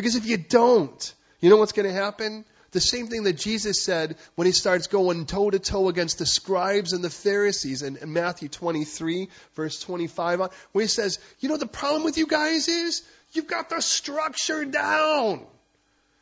[0.01, 2.47] Because if you don't, you know what's going to happen?
[2.71, 6.25] The same thing that Jesus said when he starts going toe to toe against the
[6.25, 11.59] scribes and the Pharisees in, Matthew 23, verse 25 on, where he says, you know
[11.59, 13.03] the problem with you guys is?
[13.33, 15.45] You've got the structure down.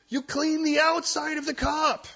[0.09, 2.09] You clean the outside of the cup.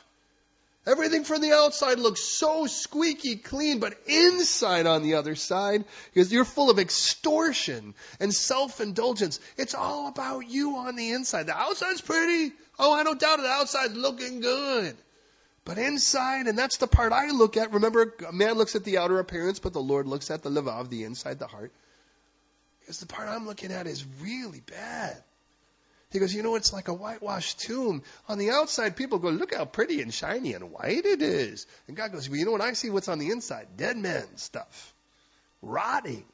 [0.85, 6.33] Everything from the outside looks so squeaky clean, but inside on the other side, because
[6.33, 9.39] you're full of extortion and self-indulgence.
[9.57, 11.47] It's all about you on the inside.
[11.47, 12.53] The outside's pretty.
[12.81, 13.43] Oh, I don't doubt it.
[13.43, 14.97] The outside's looking good.
[15.65, 17.73] But inside, and that's the part I look at.
[17.73, 20.89] Remember, a man looks at the outer appearance, but the Lord looks at the levav,
[20.89, 21.71] the inside, the heart.
[22.81, 25.23] Because the part I'm looking at is really bad.
[26.13, 28.03] He goes, you know, it's like a whitewashed tomb.
[28.29, 31.67] On the outside, people go, look how pretty and shiny and white it is.
[31.89, 33.69] And God goes, well, you know what I see what's on the inside?
[33.77, 34.93] Dead men stuff.
[35.63, 36.25] Rotting.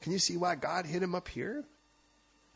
[0.00, 1.62] Can you see why God hid him up here?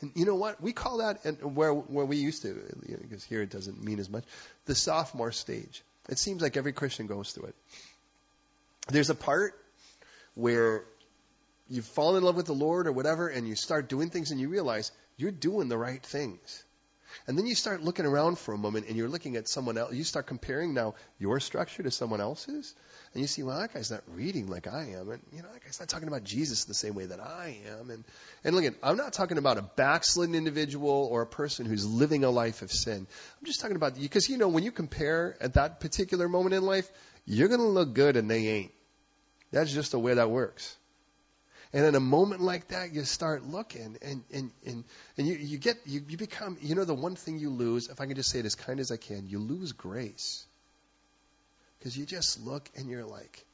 [0.01, 0.63] And you know what?
[0.63, 2.55] We call that, and where, where we used to,
[3.03, 4.25] because here it doesn't mean as much,
[4.65, 5.83] the sophomore stage.
[6.09, 7.55] It seems like every Christian goes through it.
[8.89, 9.55] There's a part
[10.35, 10.85] where
[11.69, 14.41] you fall in love with the Lord or whatever, and you start doing things and
[14.41, 14.91] you realize
[15.21, 16.65] you're doing the right things.
[17.27, 19.93] And then you start looking around for a moment and you're looking at someone else.
[19.93, 22.75] You start comparing now your structure to someone else's.
[23.13, 25.11] And you see, well, that guy's not reading like I am.
[25.11, 27.91] And, you know, that guy's not talking about Jesus the same way that I am.
[27.91, 28.05] And,
[28.45, 32.23] and look, at, I'm not talking about a backslidden individual or a person who's living
[32.23, 33.07] a life of sin.
[33.41, 36.63] I'm just talking about, because, you know, when you compare at that particular moment in
[36.63, 36.89] life,
[37.27, 38.73] you're going to look good and they ain't.
[39.51, 40.77] That's just the way that works.
[41.73, 44.85] And in a moment like that, you start looking and, and, and,
[45.17, 48.01] and you, you get, you, you become, you know, the one thing you lose, if
[48.01, 50.45] I can just say it as kind as I can, you lose grace.
[51.79, 53.45] Because you just look and you're like,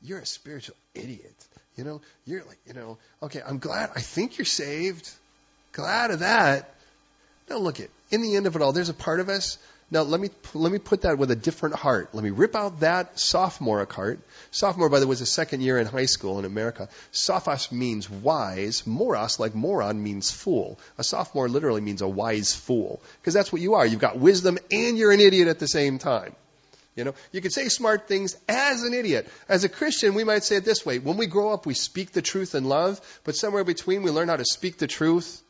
[0.00, 1.34] you're a spiritual idiot.
[1.76, 5.10] You know, you're like, you know, okay, I'm glad, I think you're saved.
[5.72, 6.72] Glad of that.
[7.50, 9.58] Now look it, in the end of it all, there's a part of us
[9.90, 12.14] now let me let me put that with a different heart.
[12.14, 14.18] Let me rip out that sophomoric heart.
[14.50, 16.88] Sophomore, by the way, was a second year in high school in America.
[17.12, 18.86] Sophos means wise.
[18.86, 20.78] Moros, like moron, means fool.
[20.96, 23.84] A sophomore literally means a wise fool because that's what you are.
[23.84, 26.34] You've got wisdom and you're an idiot at the same time.
[26.96, 29.28] You know, you can say smart things as an idiot.
[29.48, 32.12] As a Christian, we might say it this way: When we grow up, we speak
[32.12, 35.42] the truth in love, but somewhere between, we learn how to speak the truth,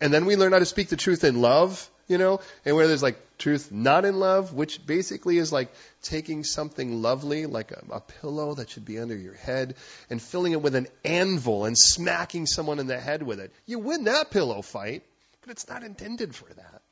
[0.00, 2.88] and then we learn how to speak the truth in love you know, and where
[2.88, 5.70] there's like truth not in love, which basically is like
[6.02, 9.76] taking something lovely, like a, a, pillow that should be under your head,
[10.10, 13.52] and filling it with an anvil and smacking someone in the head with it.
[13.66, 15.02] You win that pillow fight,
[15.42, 16.82] but it's not intended for that.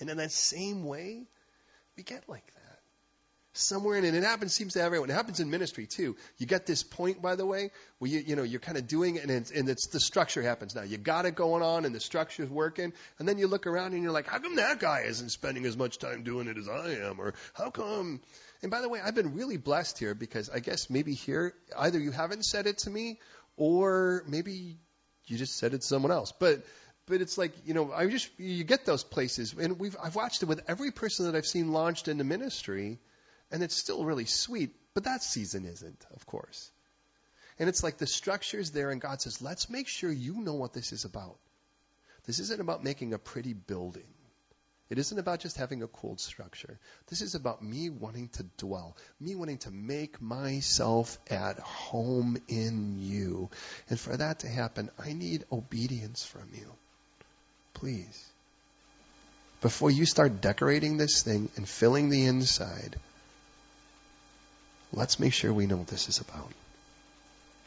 [0.00, 1.22] And in that same way,
[1.96, 2.67] we get like that
[3.58, 4.08] somewhere in it.
[4.08, 5.10] And it happens, seems to everyone.
[5.10, 6.16] It happens in ministry too.
[6.38, 9.16] You get this point, by the way, where you, you know, you're kind of doing
[9.16, 10.82] it and it's, and it's the structure happens now.
[10.82, 12.92] You got it going on and the structure's working.
[13.18, 15.76] And then you look around and you're like, how come that guy isn't spending as
[15.76, 17.20] much time doing it as I am?
[17.20, 18.20] Or how come?
[18.62, 21.98] And by the way, I've been really blessed here because I guess maybe here, either
[21.98, 23.18] you haven't said it to me
[23.56, 24.78] or maybe
[25.26, 26.32] you just said it to someone else.
[26.32, 26.64] But,
[27.08, 30.42] but it's like you know I just you get those places and we've I've watched
[30.42, 32.98] it with every person that I've seen launched into ministry
[33.50, 36.70] and it's still really sweet, but that season isn't, of course.
[37.58, 40.72] And it's like the structure's there, and God says, let's make sure you know what
[40.72, 41.36] this is about.
[42.26, 44.06] This isn't about making a pretty building.
[44.90, 46.78] It isn't about just having a cool structure.
[47.08, 52.98] This is about me wanting to dwell, me wanting to make myself at home in
[52.98, 53.50] you.
[53.90, 56.72] And for that to happen, I need obedience from you.
[57.74, 58.26] Please.
[59.60, 62.96] Before you start decorating this thing and filling the inside,
[64.92, 66.50] Let's make sure we know what this is about.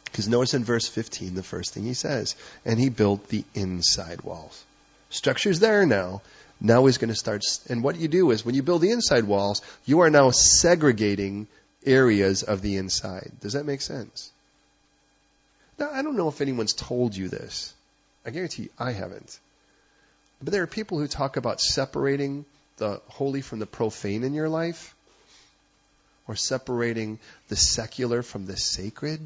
[0.05, 4.21] Because notice in verse 15, the first thing he says, and he built the inside
[4.21, 4.63] walls.
[5.09, 6.21] Structure's there now.
[6.59, 9.23] Now he's going to start, and what you do is when you build the inside
[9.23, 11.47] walls, you are now segregating
[11.85, 13.31] areas of the inside.
[13.41, 14.31] Does that make sense?
[15.79, 17.73] Now, I don't know if anyone's told you this.
[18.25, 19.39] I guarantee you, I haven't.
[20.43, 22.45] But there are people who talk about separating
[22.77, 24.95] the holy from the profane in your life
[26.27, 29.19] or separating the secular from the sacred?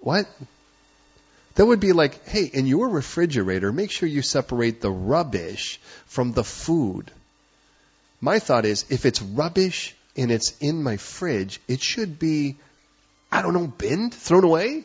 [0.00, 0.26] What?
[1.54, 6.32] That would be like, hey, in your refrigerator, make sure you separate the rubbish from
[6.32, 7.10] the food.
[8.20, 12.56] My thought is, if it's rubbish and it's in my fridge, it should be,
[13.30, 14.84] I don't know, binned, thrown away.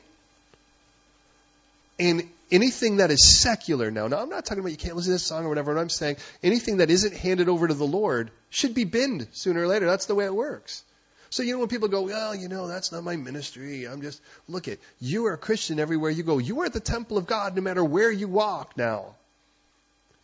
[2.00, 5.16] And anything that is secular now, now I'm not talking about you can't listen to
[5.16, 8.74] this song or whatever, I'm saying anything that isn't handed over to the Lord should
[8.74, 9.88] be binned sooner or later.
[9.88, 10.84] That's the way it works.
[11.32, 13.86] So, you know, when people go, well, you know, that's not my ministry.
[13.86, 16.38] I'm just, look at, you are a Christian everywhere you go.
[16.38, 19.16] You are at the temple of God no matter where you walk now.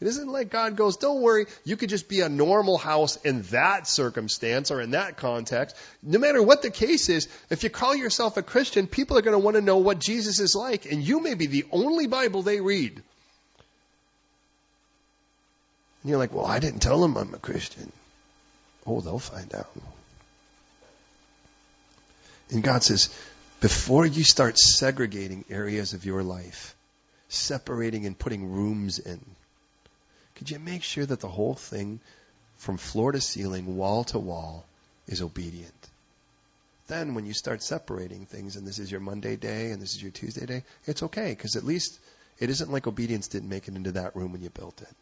[0.01, 3.41] It isn't like God goes, don't worry, you could just be a normal house in
[3.43, 5.75] that circumstance or in that context.
[6.01, 9.33] No matter what the case is, if you call yourself a Christian, people are going
[9.33, 12.43] to want to know what Jesus is like, and you may be the only Bible
[12.43, 13.01] they read.
[16.01, 17.91] And you're like, well, I didn't tell them I'm a Christian.
[18.87, 19.69] Oh, they'll find out.
[22.51, 23.13] And God says,
[23.59, 26.73] before you start segregating areas of your life,
[27.27, 29.19] separating and putting rooms in,
[30.39, 31.99] could you make sure that the whole thing,
[32.55, 34.65] from floor to ceiling, wall to wall,
[35.05, 35.89] is obedient?
[36.87, 40.01] Then, when you start separating things, and this is your Monday day and this is
[40.01, 41.99] your Tuesday day, it's okay, because at least
[42.39, 44.95] it isn't like obedience didn't make it into that room when you built it.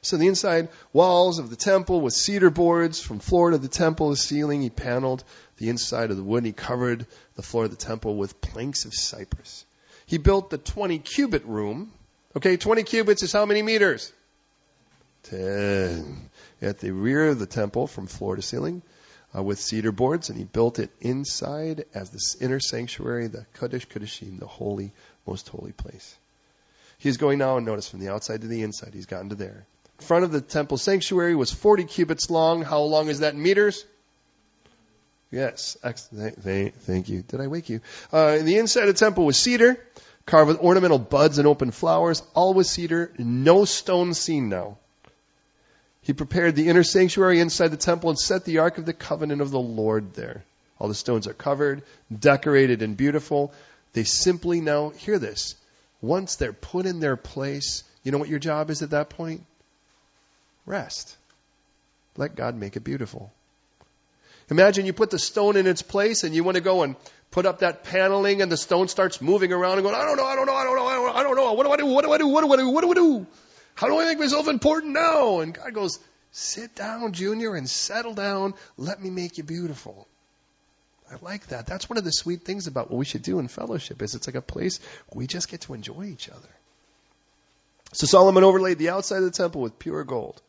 [0.00, 4.10] So the inside walls of the temple with cedar boards from floor to the temple,
[4.10, 5.22] the ceiling, he paneled
[5.58, 6.44] the inside of the wood.
[6.44, 9.64] He covered the floor of the temple with planks of cypress.
[10.06, 11.92] He built the 20 cubit room.
[12.34, 14.12] Okay, 20 cubits is how many meters?
[15.24, 16.30] 10.
[16.62, 18.82] At the rear of the temple from floor to ceiling
[19.36, 23.86] uh, with cedar boards, and he built it inside as the inner sanctuary, the Kodesh
[23.86, 24.92] Kodeshim, the holy,
[25.26, 26.16] most holy place.
[26.98, 29.66] He's going now, and notice from the outside to the inside, he's gotten to there.
[29.98, 32.62] In front of the temple sanctuary was 40 cubits long.
[32.62, 33.84] How long is that in meters?
[35.30, 35.76] Yes.
[35.82, 37.22] Thank, thank you.
[37.22, 37.80] Did I wake you?
[38.12, 39.78] Uh, the inside of the temple was cedar,
[40.26, 44.78] carved with ornamental buds and open flowers, all with cedar, no stone seen now.
[46.02, 49.40] He prepared the inner sanctuary inside the temple and set the Ark of the Covenant
[49.40, 50.44] of the Lord there.
[50.78, 51.82] All the stones are covered,
[52.16, 53.52] decorated, and beautiful.
[53.92, 55.54] They simply now, hear this,
[56.00, 59.44] once they're put in their place, you know what your job is at that point?
[60.66, 61.16] Rest.
[62.16, 63.32] Let God make it beautiful.
[64.50, 66.96] Imagine you put the stone in its place and you want to go and
[67.30, 70.24] put up that paneling and the stone starts moving around and going, I don't know,
[70.24, 71.52] I don't know, I don't know, I don't know, I don't know.
[71.52, 71.86] What do I do?
[71.86, 72.28] What do I do?
[72.28, 72.68] What do I do?
[72.68, 73.26] What do I do?
[73.74, 75.40] How do I make myself important now?
[75.40, 75.98] And God goes,
[76.30, 78.54] sit down, Junior, and settle down.
[78.76, 80.06] Let me make you beautiful.
[81.10, 81.66] I like that.
[81.66, 84.26] That's one of the sweet things about what we should do in fellowship is it's
[84.26, 84.80] like a place
[85.12, 86.48] we just get to enjoy each other.
[87.92, 90.40] So Solomon overlaid the outside of the temple with pure gold.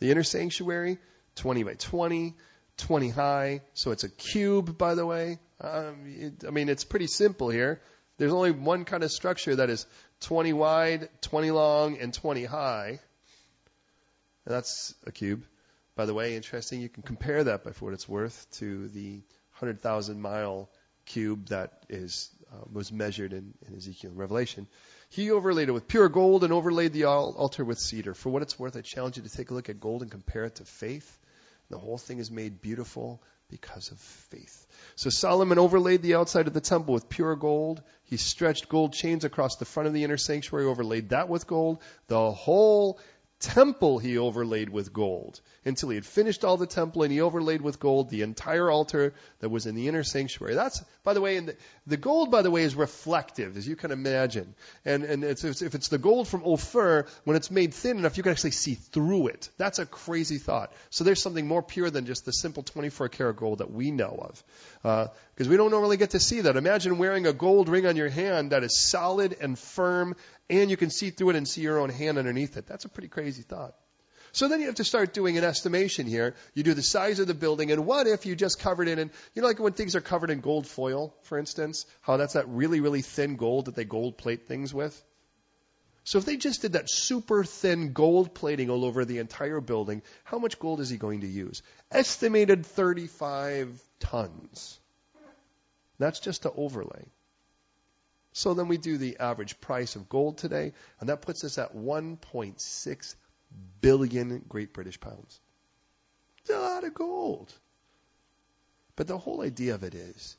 [0.00, 0.98] The inner sanctuary,
[1.36, 2.34] 20 by 20,
[2.78, 3.60] 20 high.
[3.74, 5.38] So it's a cube, by the way.
[5.60, 7.80] Um, it, I mean, it's pretty simple here.
[8.16, 9.86] There's only one kind of structure that is
[10.22, 13.00] 20 wide, 20 long, and 20 high.
[14.46, 15.44] And that's a cube.
[15.94, 19.22] By the way, interesting, you can compare that by what it's worth to the
[19.58, 20.68] 100,000 mile
[21.06, 24.66] cube that is uh, was measured in, in Ezekiel and Revelation.
[25.10, 28.14] He overlaid it with pure gold and overlaid the altar with cedar.
[28.14, 30.44] For what it's worth, I challenge you to take a look at gold and compare
[30.44, 31.18] it to faith.
[31.70, 34.66] The whole thing is made beautiful because of faith.
[34.96, 37.82] So Solomon overlaid the outside of the temple with pure gold.
[38.04, 41.82] He stretched gold chains across the front of the inner sanctuary, overlaid that with gold.
[42.08, 42.98] The whole
[43.40, 47.60] temple he overlaid with gold until he had finished all the temple and he overlaid
[47.60, 50.54] with gold the entire altar that was in the inner sanctuary.
[50.54, 53.76] That's, by the way, and the, the gold, by the way, is reflective, as you
[53.76, 54.54] can imagine.
[54.84, 58.22] And, and it's, if it's the gold from Ophir, when it's made thin enough, you
[58.22, 59.50] can actually see through it.
[59.56, 60.72] That's a crazy thought.
[60.90, 64.18] So there's something more pure than just the simple 24 karat gold that we know
[64.20, 64.42] of.
[64.82, 66.56] Because uh, we don't normally get to see that.
[66.56, 70.16] Imagine wearing a gold ring on your hand that is solid and firm
[70.50, 72.66] and you can see through it and see your own hand underneath it.
[72.66, 73.74] That's a pretty crazy thought.
[74.32, 76.34] So then you have to start doing an estimation here.
[76.54, 79.10] You do the size of the building, and what if you just covered it in,
[79.34, 82.48] you know, like when things are covered in gold foil, for instance, how that's that
[82.48, 85.02] really, really thin gold that they gold plate things with?
[86.04, 90.02] So if they just did that super thin gold plating all over the entire building,
[90.24, 91.62] how much gold is he going to use?
[91.90, 94.78] Estimated 35 tons.
[95.98, 97.04] That's just to overlay.
[98.38, 101.74] So then we do the average price of gold today, and that puts us at
[101.74, 103.14] 1.6
[103.80, 105.40] billion Great British pounds.
[106.38, 107.52] It's a lot of gold.
[108.94, 110.36] But the whole idea of it is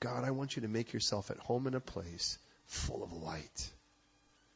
[0.00, 3.70] God, I want you to make yourself at home in a place full of light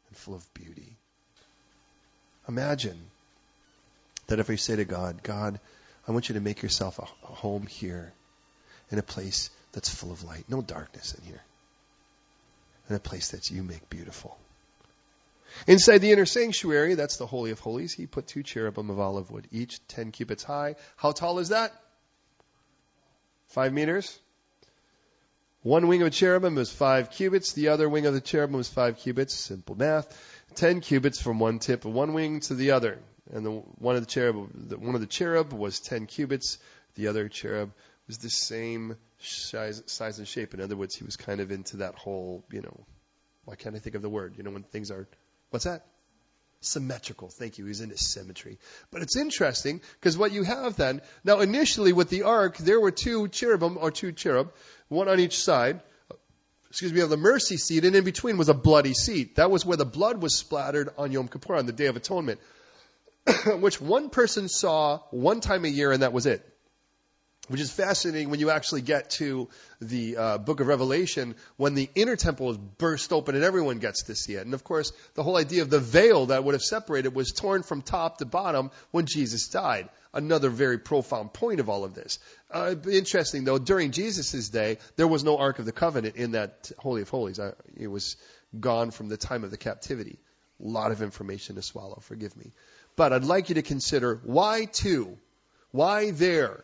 [0.09, 0.97] and full of beauty.
[2.49, 2.99] Imagine
[4.29, 5.61] that if we say to God, God,
[6.09, 8.15] I want you to make yourself a home here
[8.91, 11.43] in a place that's full of light, no darkness in here
[12.89, 14.39] and a place that you make beautiful.
[15.67, 19.31] Inside the inner sanctuary, that's the Holy of Holies, he put two cherubim of olive
[19.31, 20.77] wood, each 10 cubits high.
[20.97, 21.73] How tall is that?
[23.49, 24.19] Five meters?
[25.63, 28.69] One wing of a cherubim was five cubits, the other wing of the cherubim was
[28.69, 30.19] five cubits, simple math.
[30.55, 32.99] Ten cubits from one tip of one wing to the other.
[33.33, 36.59] And the, one of the cherub, the, one of the cherub was ten cubits,
[36.97, 37.73] the other cherub
[38.09, 40.55] was the same size, size and shape.
[40.55, 42.87] In other words, he was kind of into that whole, you know,
[43.45, 44.35] why can't I think of the word?
[44.37, 45.09] You know, when things are,
[45.51, 45.85] what's that?
[46.61, 47.29] Symmetrical.
[47.29, 47.67] Thank you.
[47.67, 48.59] He's into symmetry.
[48.91, 52.93] But it's interesting because what you have then, now initially with the ark, there were
[52.93, 54.53] two cherubim or two cherub,
[54.89, 55.81] one on each side.
[56.69, 59.37] Excuse me, of the mercy seat, and in between was a bloody seat.
[59.37, 62.41] That was where the blood was splattered on Yom Kippur, on the Day of Atonement,
[63.61, 66.52] which one person saw one time a year, and that was it
[67.49, 69.49] which is fascinating when you actually get to
[69.81, 74.05] the uh, book of Revelation when the inner temple is burst open and everyone gets
[74.05, 74.45] to see it.
[74.45, 77.65] And of course, the whole idea of the veil that would have separated was torn
[77.65, 79.89] from top to bottom when Jesus died.
[80.15, 82.21] Another very profound point of all of this.
[82.51, 86.71] Uh, interesting though, during Jesus' day, there was no Ark of the Covenant in that
[86.79, 87.41] Holy of Holies.
[87.41, 88.17] I, it was
[88.59, 90.21] gone from the time of the captivity.
[90.63, 92.53] A lot of information to swallow, forgive me.
[92.95, 95.19] But I'd like you to consider why two?
[95.73, 96.63] Why there?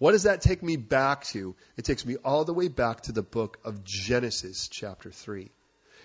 [0.00, 1.54] What does that take me back to?
[1.76, 5.50] It takes me all the way back to the book of Genesis, chapter 3.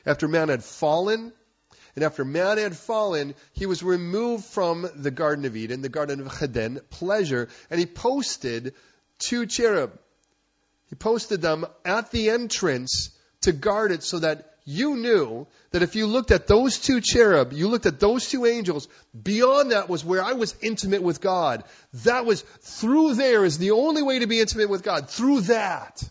[0.05, 1.31] After man had fallen,
[1.95, 6.19] and after man had fallen, he was removed from the Garden of Eden, the Garden
[6.19, 8.73] of Eden, pleasure, and he posted
[9.17, 9.97] two cherub.
[10.87, 13.11] He posted them at the entrance
[13.43, 17.53] to guard it so that you knew that if you looked at those two cherub,
[17.53, 18.88] you looked at those two angels,
[19.22, 21.63] beyond that was where I was intimate with God.
[22.05, 25.09] That was through there is the only way to be intimate with God.
[25.09, 26.03] Through that.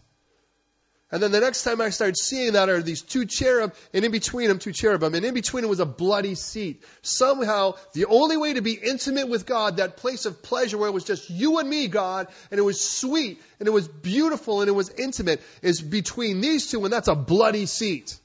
[1.11, 4.11] And then the next time I started seeing that are these two cherub, and in
[4.11, 6.83] between them, two cherubim, and in between them was a bloody seat.
[7.03, 10.93] Somehow, the only way to be intimate with God, that place of pleasure where it
[10.93, 14.69] was just you and me, God, and it was sweet, and it was beautiful, and
[14.69, 18.19] it was intimate, is between these two, and that's a bloody seat.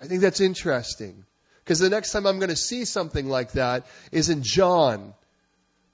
[0.00, 1.24] I think that's interesting.
[1.64, 5.14] Because the next time I'm going to see something like that is in John,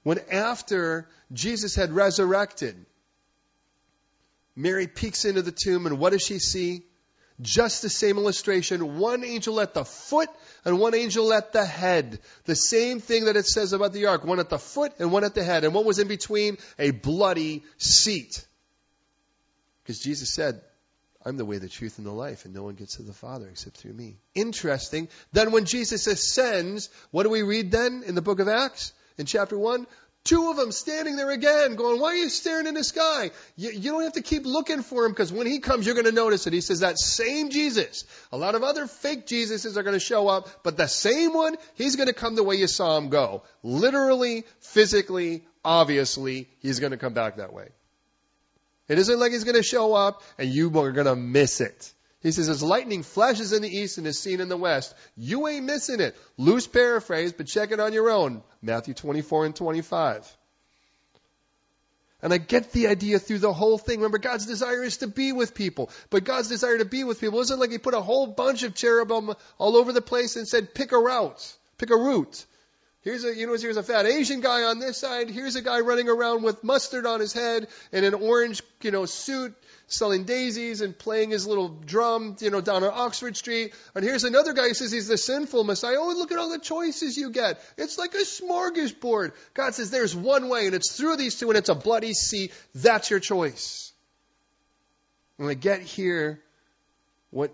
[0.02, 2.76] when after Jesus had resurrected,
[4.54, 6.82] Mary peeks into the tomb, and what does she see?
[7.40, 8.98] Just the same illustration.
[8.98, 10.28] One angel at the foot
[10.64, 12.20] and one angel at the head.
[12.44, 14.24] The same thing that it says about the ark.
[14.24, 15.64] One at the foot and one at the head.
[15.64, 16.58] And what was in between?
[16.78, 18.46] A bloody seat.
[19.82, 20.60] Because Jesus said,
[21.24, 23.48] I'm the way, the truth, and the life, and no one gets to the Father
[23.48, 24.16] except through me.
[24.34, 25.08] Interesting.
[25.32, 28.92] Then when Jesus ascends, what do we read then in the book of Acts?
[29.18, 29.86] In chapter 1?
[30.24, 33.32] Two of them standing there again, going, Why are you staring in the sky?
[33.56, 36.06] You, you don't have to keep looking for him because when he comes, you're going
[36.06, 36.52] to notice it.
[36.52, 38.04] He says, That same Jesus.
[38.30, 41.56] A lot of other fake Jesuses are going to show up, but the same one,
[41.74, 43.42] he's going to come the way you saw him go.
[43.64, 47.70] Literally, physically, obviously, he's going to come back that way.
[48.92, 51.90] It isn't like he's going to show up and you are going to miss it.
[52.20, 55.48] He says, as lightning flashes in the east and is seen in the west, you
[55.48, 56.14] ain't missing it.
[56.36, 58.42] Loose paraphrase, but check it on your own.
[58.60, 60.36] Matthew 24 and 25.
[62.20, 64.00] And I get the idea through the whole thing.
[64.00, 65.88] Remember, God's desire is to be with people.
[66.10, 68.74] But God's desire to be with people isn't like He put a whole bunch of
[68.74, 72.44] cherubim all over the place and said, pick a route, pick a route.
[73.02, 75.28] Here's a, you know, here's a fat Asian guy on this side.
[75.28, 79.06] Here's a guy running around with mustard on his head and an orange, you know,
[79.06, 79.56] suit
[79.88, 83.74] selling daisies and playing his little drum, you know, down on Oxford Street.
[83.96, 85.96] And here's another guy who says he's the sinful Messiah.
[85.98, 87.60] Oh, look at all the choices you get.
[87.76, 89.32] It's like a smorgasbord.
[89.52, 92.52] God says there's one way and it's through these two and it's a bloody sea.
[92.72, 93.92] That's your choice.
[95.38, 96.40] When I get here,
[97.30, 97.52] what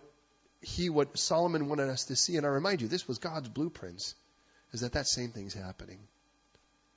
[0.61, 4.15] he, what Solomon wanted us to see, and I remind you, this was God's blueprints,
[4.73, 5.99] is that that same thing's happening.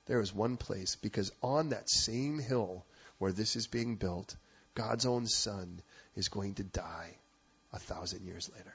[0.07, 2.85] There is one place because on that same hill
[3.19, 4.35] where this is being built,
[4.75, 5.81] God's own son
[6.15, 7.15] is going to die
[7.73, 8.73] a thousand years later.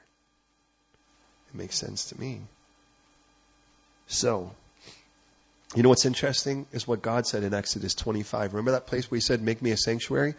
[1.49, 2.41] It makes sense to me.
[4.07, 4.51] So,
[5.75, 8.53] you know what's interesting is what God said in Exodus 25.
[8.53, 10.35] Remember that place where he said, Make me a sanctuary?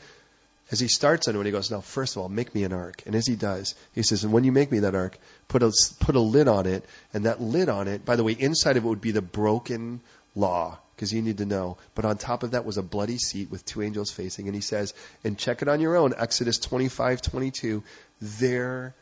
[0.71, 3.03] As he starts on it, he goes, Now, first of all, make me an ark.
[3.07, 5.73] And as he does, he says, And when you make me that ark, put a,
[6.01, 6.85] put a lid on it.
[7.15, 10.01] And that lid on it, by the way, inside of it would be the broken
[10.35, 11.79] law because you need to know.
[11.95, 14.47] But on top of that was a bloody seat with two angels facing.
[14.47, 14.93] And he says,
[15.25, 17.83] and check it on your own, Exodus 25, 22,
[18.21, 18.95] there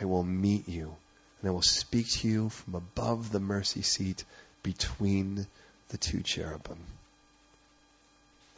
[0.00, 0.96] I will meet you
[1.44, 4.24] and I will speak to you from above the mercy seat
[4.62, 5.46] between
[5.90, 6.78] the two cherubim.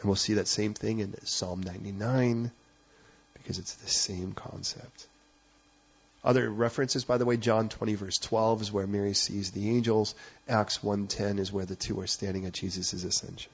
[0.00, 2.50] And we'll see that same thing in Psalm 99
[3.34, 5.06] because it's the same concept.
[6.24, 10.14] Other references, by the way, John 20 verse 12 is where Mary sees the angels.
[10.48, 13.52] Acts 1.10 is where the two are standing at Jesus' ascension.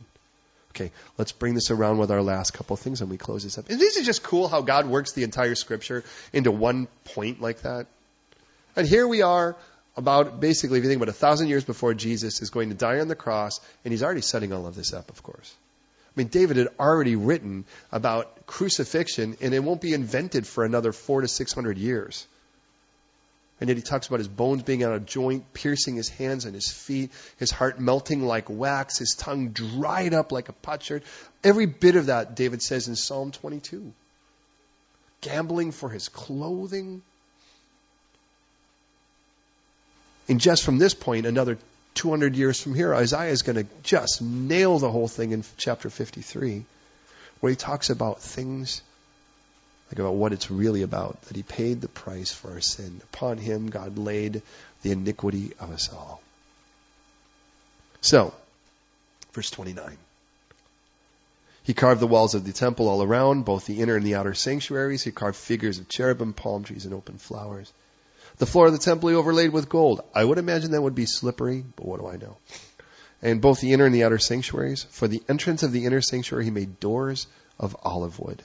[0.70, 3.68] Okay, let's bring this around with our last couple things and we close this up.
[3.68, 7.60] And this is just cool how God works the entire scripture into one point like
[7.60, 7.86] that.
[8.74, 9.54] And here we are
[9.94, 13.00] about basically, if you think about a thousand years before Jesus is going to die
[13.00, 15.54] on the cross, and he's already setting all of this up, of course.
[16.14, 20.92] I mean, David had already written about crucifixion, and it won't be invented for another
[20.92, 22.26] four to six hundred years.
[23.60, 26.54] And yet he talks about his bones being out of joint, piercing his hands and
[26.54, 31.04] his feet, his heart melting like wax, his tongue dried up like a potsherd.
[31.44, 33.92] Every bit of that, David says in Psalm 22.
[35.20, 37.02] Gambling for his clothing.
[40.28, 41.56] And just from this point, another
[41.94, 45.90] 200 years from here, Isaiah is going to just nail the whole thing in chapter
[45.90, 46.64] 53,
[47.40, 48.82] where he talks about things
[49.92, 53.02] Think about what it's really about that he paid the price for our sin.
[53.12, 54.40] Upon him, God laid
[54.80, 56.22] the iniquity of us all.
[58.00, 58.32] So,
[59.34, 59.98] verse 29.
[61.64, 64.32] He carved the walls of the temple all around, both the inner and the outer
[64.32, 65.02] sanctuaries.
[65.02, 67.70] He carved figures of cherubim, palm trees, and open flowers.
[68.38, 70.00] The floor of the temple he overlaid with gold.
[70.14, 72.36] I would imagine that would be slippery, but what do I know?
[73.22, 74.82] and both the inner and the outer sanctuaries.
[74.90, 77.28] For the entrance of the inner sanctuary, he made doors
[77.58, 78.42] of olive wood.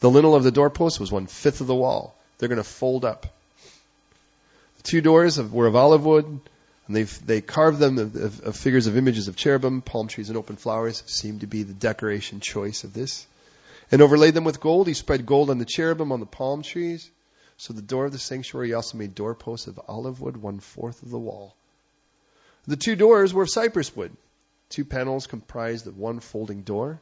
[0.00, 2.14] The lintel of the doorpost was one fifth of the wall.
[2.38, 3.26] They're going to fold up.
[4.78, 8.56] The two doors were of olive wood, and they they carved them of, of, of,
[8.56, 11.02] figures of images of cherubim, palm trees, and open flowers.
[11.06, 13.26] Seemed to be the decoration choice of this.
[13.90, 14.88] And overlaid them with gold.
[14.88, 17.08] He spread gold on the cherubim, on the palm trees.
[17.58, 21.10] So the door of the sanctuary also made doorposts of olive wood, one fourth of
[21.10, 21.56] the wall.
[22.66, 24.16] The two doors were of cypress wood.
[24.68, 27.00] Two panels comprised the one folding door.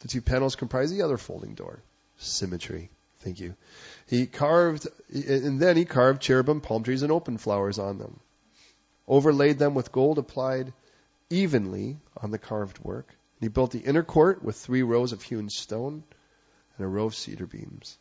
[0.00, 1.82] The two panels comprised the other folding door.
[2.16, 2.90] Symmetry.
[3.20, 3.54] Thank you.
[4.06, 8.20] He carved, and then he carved cherubim, palm trees, and open flowers on them.
[9.06, 10.72] Overlaid them with gold applied
[11.30, 13.08] evenly on the carved work.
[13.08, 16.04] And he built the inner court with three rows of hewn stone
[16.76, 17.98] and a row of cedar beams.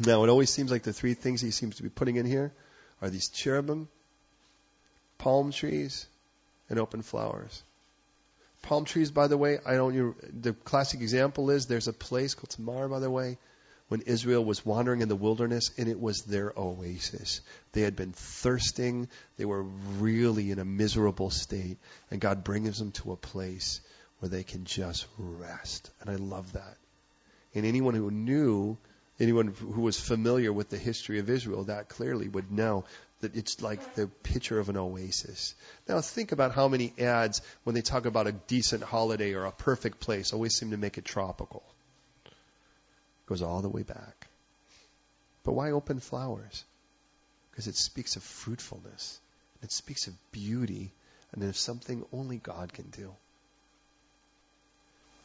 [0.00, 2.52] Now, it always seems like the three things he seems to be putting in here
[3.02, 3.88] are these cherubim,
[5.18, 6.06] palm trees,
[6.68, 7.62] and open flowers.
[8.62, 9.94] Palm trees, by the way, I don't.
[9.94, 13.38] You, the classic example is there's a place called Tamar, by the way,
[13.88, 17.40] when Israel was wandering in the wilderness, and it was their oasis.
[17.72, 19.08] They had been thirsting.
[19.36, 21.78] They were really in a miserable state,
[22.10, 23.80] and God brings them to a place
[24.18, 25.90] where they can just rest.
[26.00, 26.76] And I love that.
[27.54, 28.76] And anyone who knew
[29.20, 32.84] anyone who was familiar with the history of Israel that clearly would know
[33.20, 35.54] that it's like the picture of an oasis.
[35.88, 39.52] Now think about how many ads, when they talk about a decent holiday or a
[39.52, 41.64] perfect place, always seem to make it tropical.
[42.26, 42.32] It
[43.26, 44.28] goes all the way back.
[45.42, 46.64] But why open flowers?
[47.50, 49.20] Because it speaks of fruitfulness.
[49.62, 50.92] It speaks of beauty
[51.32, 53.12] and of something only God can do.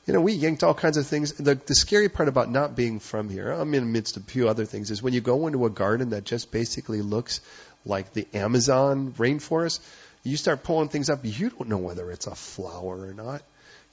[0.05, 1.31] You know, we yanked all kinds of things.
[1.33, 4.25] The, the scary part about not being from here, I'm in the midst of a
[4.25, 7.39] few other things, is when you go into a garden that just basically looks
[7.85, 9.79] like the Amazon rainforest,
[10.23, 13.41] you start pulling things up, you don't know whether it's a flower or not.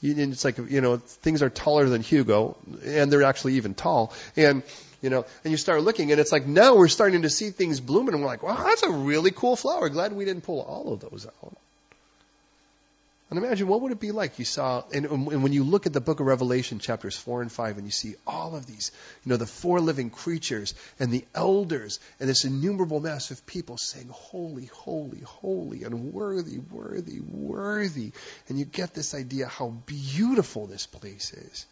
[0.00, 3.74] You, and it's like, you know, things are taller than Hugo, and they're actually even
[3.74, 4.12] tall.
[4.36, 4.62] And,
[5.02, 7.80] you know, and you start looking, and it's like now we're starting to see things
[7.80, 9.88] blooming, and we're like, wow, that's a really cool flower.
[9.88, 11.56] Glad we didn't pull all of those out.
[13.30, 15.86] And imagine what would it be like you saw, and, um, and, when you look
[15.86, 18.90] at the book of Revelation, chapters 4 and 5, and you see all of these,
[19.24, 23.78] you know, the four living creatures and the elders and this innumerable mass of people
[23.78, 28.10] saying, Holy, holy, holy, and worthy, worthy, worthy.
[28.48, 31.66] And you get this idea how beautiful this place is.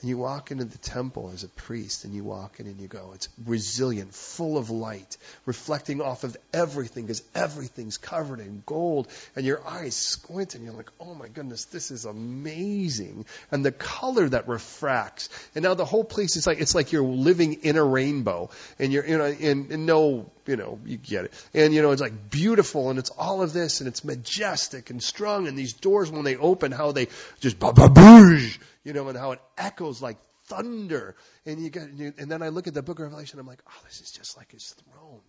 [0.00, 2.86] And you walk into the temple as a priest and you walk in and you
[2.86, 5.16] go, it's resilient, full of light,
[5.46, 9.08] reflecting off of everything because everything's covered in gold.
[9.34, 13.24] And your eyes squint and you're like, oh my goodness, this is amazing.
[13.50, 15.30] And the color that refracts.
[15.54, 18.92] And now the whole place is like, it's like you're living in a rainbow and
[18.92, 21.32] you're, you know, in, in no, you know, you get it.
[21.54, 25.02] And, you know, it's like beautiful and it's all of this and it's majestic and
[25.02, 25.48] strong.
[25.48, 27.08] And these doors, when they open, how they
[27.40, 31.16] just ba ba boosh you know, and how it echoes like thunder.
[31.44, 33.80] And you get, and then I look at the book of Revelation, I'm like, oh,
[33.84, 35.20] this is just like his throne.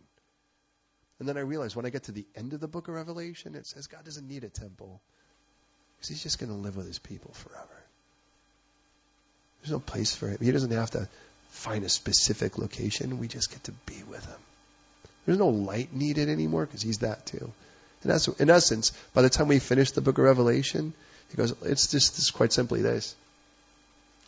[1.20, 3.56] And then I realize when I get to the end of the book of Revelation,
[3.56, 5.02] it says God doesn't need a temple
[5.96, 7.84] because he's just going to live with his people forever.
[9.62, 10.38] There's no place for him.
[10.40, 11.10] He doesn't have to
[11.50, 13.18] find a specific location.
[13.18, 14.40] We just get to be with him.
[15.26, 17.52] There's no light needed anymore because he's that too.
[18.04, 20.94] And that's, in essence, by the time we finish the book of Revelation,
[21.32, 23.16] he goes, it's just, it's quite simply this.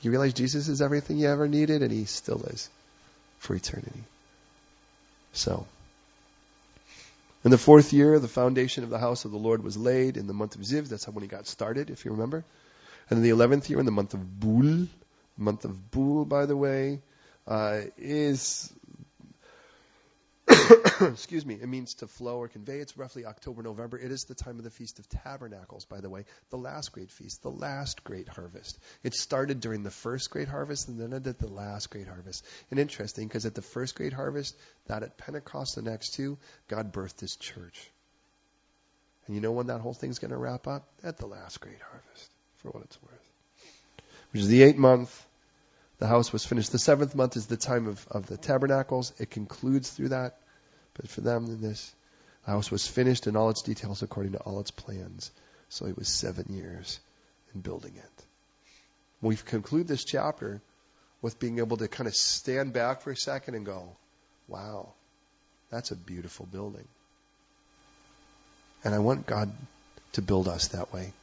[0.01, 2.69] You realize Jesus is everything you ever needed, and He still is
[3.39, 4.03] for eternity.
[5.33, 5.65] So,
[7.43, 10.27] in the fourth year, the foundation of the house of the Lord was laid in
[10.27, 10.89] the month of Ziv.
[10.89, 12.43] That's when he got started, if you remember.
[13.09, 14.87] And in the eleventh year, in the month of Bul,
[15.37, 16.99] month of Bul, by the way,
[17.47, 18.71] uh, is
[21.01, 22.79] excuse me, it means to flow or convey.
[22.79, 23.97] It's roughly October, November.
[23.97, 27.11] It is the time of the Feast of Tabernacles, by the way, the last great
[27.11, 28.77] feast, the last great harvest.
[29.03, 32.45] It started during the first great harvest and then ended at the last great harvest.
[32.69, 34.55] And interesting, because at the first great harvest,
[34.87, 37.89] that at Pentecost, the next two, God birthed his church.
[39.25, 40.87] And you know when that whole thing's going to wrap up?
[41.03, 43.29] At the last great harvest, for what it's worth.
[44.31, 45.25] Which is the eighth month.
[45.99, 46.71] The house was finished.
[46.71, 49.13] The seventh month is the time of, of the tabernacles.
[49.19, 50.37] It concludes through that.
[50.99, 51.93] But for them, this
[52.45, 55.31] house was finished in all its details according to all its plans.
[55.69, 56.99] So it was seven years
[57.53, 58.25] in building it.
[59.21, 60.61] We conclude this chapter
[61.21, 63.95] with being able to kind of stand back for a second and go,
[64.49, 64.89] wow,
[65.69, 66.87] that's a beautiful building.
[68.83, 69.51] And I want God
[70.13, 71.13] to build us that way.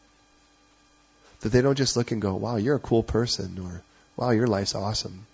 [1.40, 3.82] That they don't just look and go, wow, you're a cool person, or
[4.16, 5.26] wow, your life's awesome.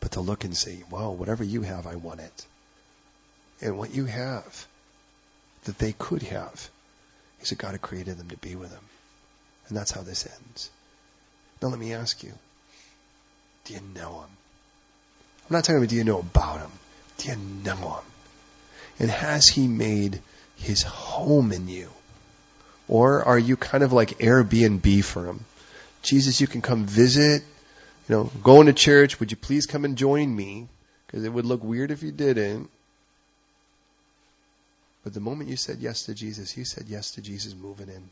[0.00, 2.46] But to look and say, wow, whatever you have, I want it
[3.60, 4.66] and what you have
[5.64, 6.68] that they could have
[7.40, 8.84] is that God had created them to be with Him.
[9.68, 10.70] And that's how this ends.
[11.62, 12.32] Now let me ask you,
[13.64, 14.30] do you know Him?
[15.48, 16.70] I'm not talking about do you know about Him.
[17.18, 18.04] Do you know Him?
[18.98, 20.20] And has He made
[20.56, 21.88] His home in you?
[22.86, 25.44] Or are you kind of like Airbnb for Him?
[26.02, 27.42] Jesus, you can come visit,
[28.08, 29.18] you know, going to church.
[29.20, 30.68] Would you please come and join me?
[31.06, 32.68] Because it would look weird if you didn't.
[35.04, 38.10] But the moment you said yes to Jesus, you said yes to Jesus moving in.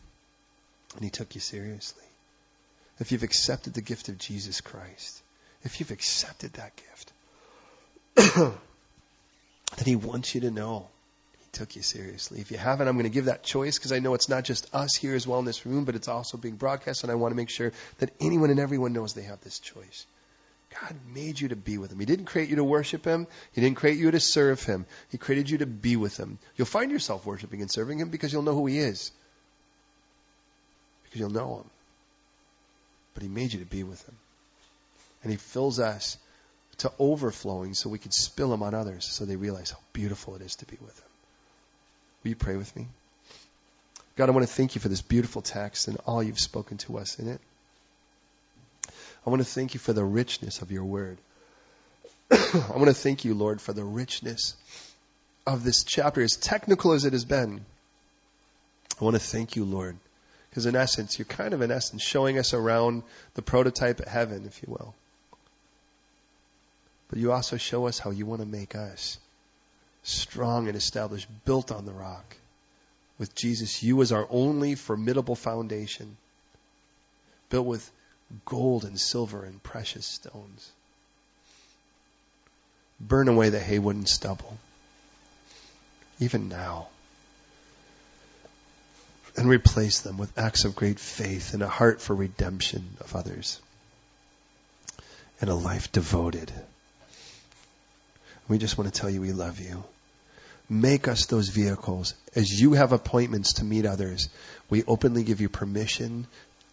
[0.95, 2.05] And he took you seriously.
[3.01, 5.23] If you've accepted the gift of Jesus Christ,
[5.65, 7.13] if you've accepted that gift,
[8.37, 10.89] then he wants you to know
[11.41, 12.41] he took you seriously.
[12.41, 14.73] If you haven't, I'm going to give that choice because I know it's not just
[14.75, 17.33] us here as well in this room, but it's also being broadcast, and I want
[17.33, 20.07] to make sure that anyone and everyone knows they have this choice.
[20.81, 21.99] God made you to be with Him.
[21.99, 23.27] He didn't create you to worship Him.
[23.53, 24.87] He didn't create you to serve Him.
[25.11, 26.39] He created you to be with Him.
[26.57, 29.13] You'll find yourself worshiping and serving Him because you'll know who He is.
[31.05, 31.71] Because you'll know Him.
[33.15, 34.17] But He made you to be with Him.
[35.23, 36.17] And He fills us
[36.79, 40.43] to overflowing so we can spill Him on others so they realize how beautiful it
[40.43, 41.09] is to be with Him.
[42.23, 42.89] Will you pray with me?
[44.17, 46.99] God, I want to thank you for this beautiful text and all you've spoken to
[46.99, 47.41] us in it.
[49.27, 51.19] I want to thank you for the richness of your word.
[52.31, 54.57] I want to thank you, Lord, for the richness
[55.47, 57.65] of this chapter, as technical as it has been.
[59.01, 59.97] I want to thank you, Lord,
[60.51, 63.03] because in essence, you're kind of in essence showing us around
[63.35, 64.95] the prototype of heaven, if you will.
[67.09, 69.19] But you also show us how you want to make us
[70.03, 72.37] strong and established, built on the rock.
[73.19, 76.17] With Jesus, you as our only formidable foundation,
[77.51, 77.89] built with
[78.45, 80.71] gold and silver and precious stones.
[83.01, 84.59] Burn away the haywood and stubble,
[86.21, 86.89] even now,
[89.37, 93.61] and replace them with acts of great faith and a heart for redemption of others,
[95.41, 96.53] and a life devoted.
[98.49, 99.85] We just want to tell you we love you.
[100.69, 102.15] Make us those vehicles.
[102.35, 104.29] As you have appointments to meet others,
[104.71, 106.27] we openly give you permission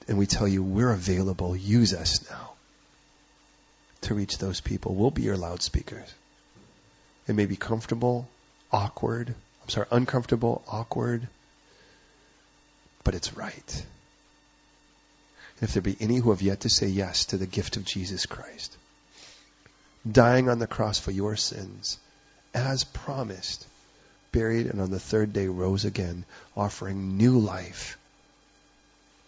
[0.10, 1.55] and we tell you we're available.
[1.55, 2.53] Use us now
[4.01, 4.95] to reach those people.
[4.95, 6.12] We'll be your loudspeakers.
[7.28, 8.28] It may be comfortable,
[8.72, 9.30] awkward.
[9.30, 11.28] I'm sorry, uncomfortable, awkward,
[13.03, 13.86] but it's right.
[15.60, 17.86] And if there be any who have yet to say yes to the gift of
[17.86, 18.76] Jesus Christ,
[20.12, 21.99] dying on the cross for your sins,
[22.55, 23.68] as promised,
[24.32, 26.26] buried, and on the third day rose again,
[26.57, 27.99] offering new life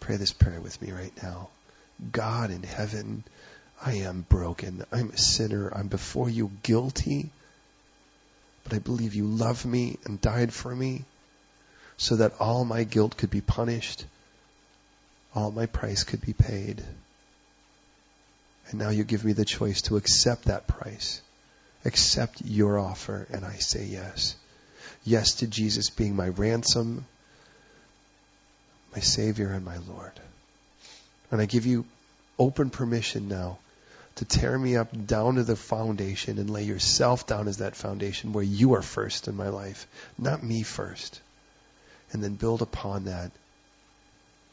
[0.02, 1.48] Pray this prayer with me right now.
[2.10, 3.22] God in heaven,
[3.80, 4.84] I am broken.
[4.90, 5.72] I'm a sinner.
[5.72, 7.30] I'm before you guilty.
[8.64, 11.04] But I believe you love me and died for me
[11.98, 14.04] so that all my guilt could be punished,
[15.36, 16.82] all my price could be paid.
[18.70, 21.20] And now you give me the choice to accept that price,
[21.84, 24.34] accept your offer, and I say yes.
[25.04, 27.06] Yes to Jesus being my ransom
[28.94, 30.12] my Savior and my Lord.
[31.30, 31.84] And I give you
[32.38, 33.58] open permission now
[34.16, 38.32] to tear me up down to the foundation and lay yourself down as that foundation
[38.32, 39.86] where you are first in my life,
[40.18, 41.20] not me first.
[42.12, 43.30] And then build upon that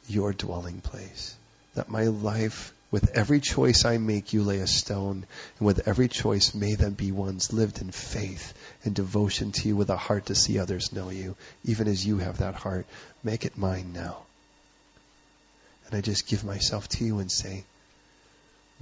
[0.08, 1.36] your dwelling place.
[1.76, 5.26] That my life, with every choice I make, you lay a stone.
[5.60, 8.54] And with every choice, may them be ones lived in faith
[8.86, 11.36] and devotion to you with a heart to see others know you,
[11.66, 12.88] even as you have that heart.
[13.24, 14.24] Make it mine now.
[15.90, 17.64] And I just give myself to you and say,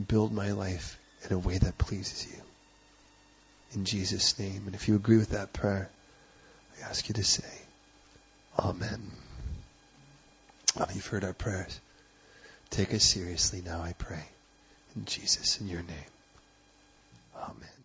[0.07, 2.41] build my life in a way that pleases you.
[3.73, 4.63] In Jesus' name.
[4.65, 5.89] And if you agree with that prayer,
[6.77, 7.47] I ask you to say,
[8.59, 9.11] Amen.
[10.79, 11.79] Oh, you've heard our prayers.
[12.69, 14.23] Take us seriously now, I pray.
[14.95, 16.11] In Jesus, in your name.
[17.35, 17.76] Amen.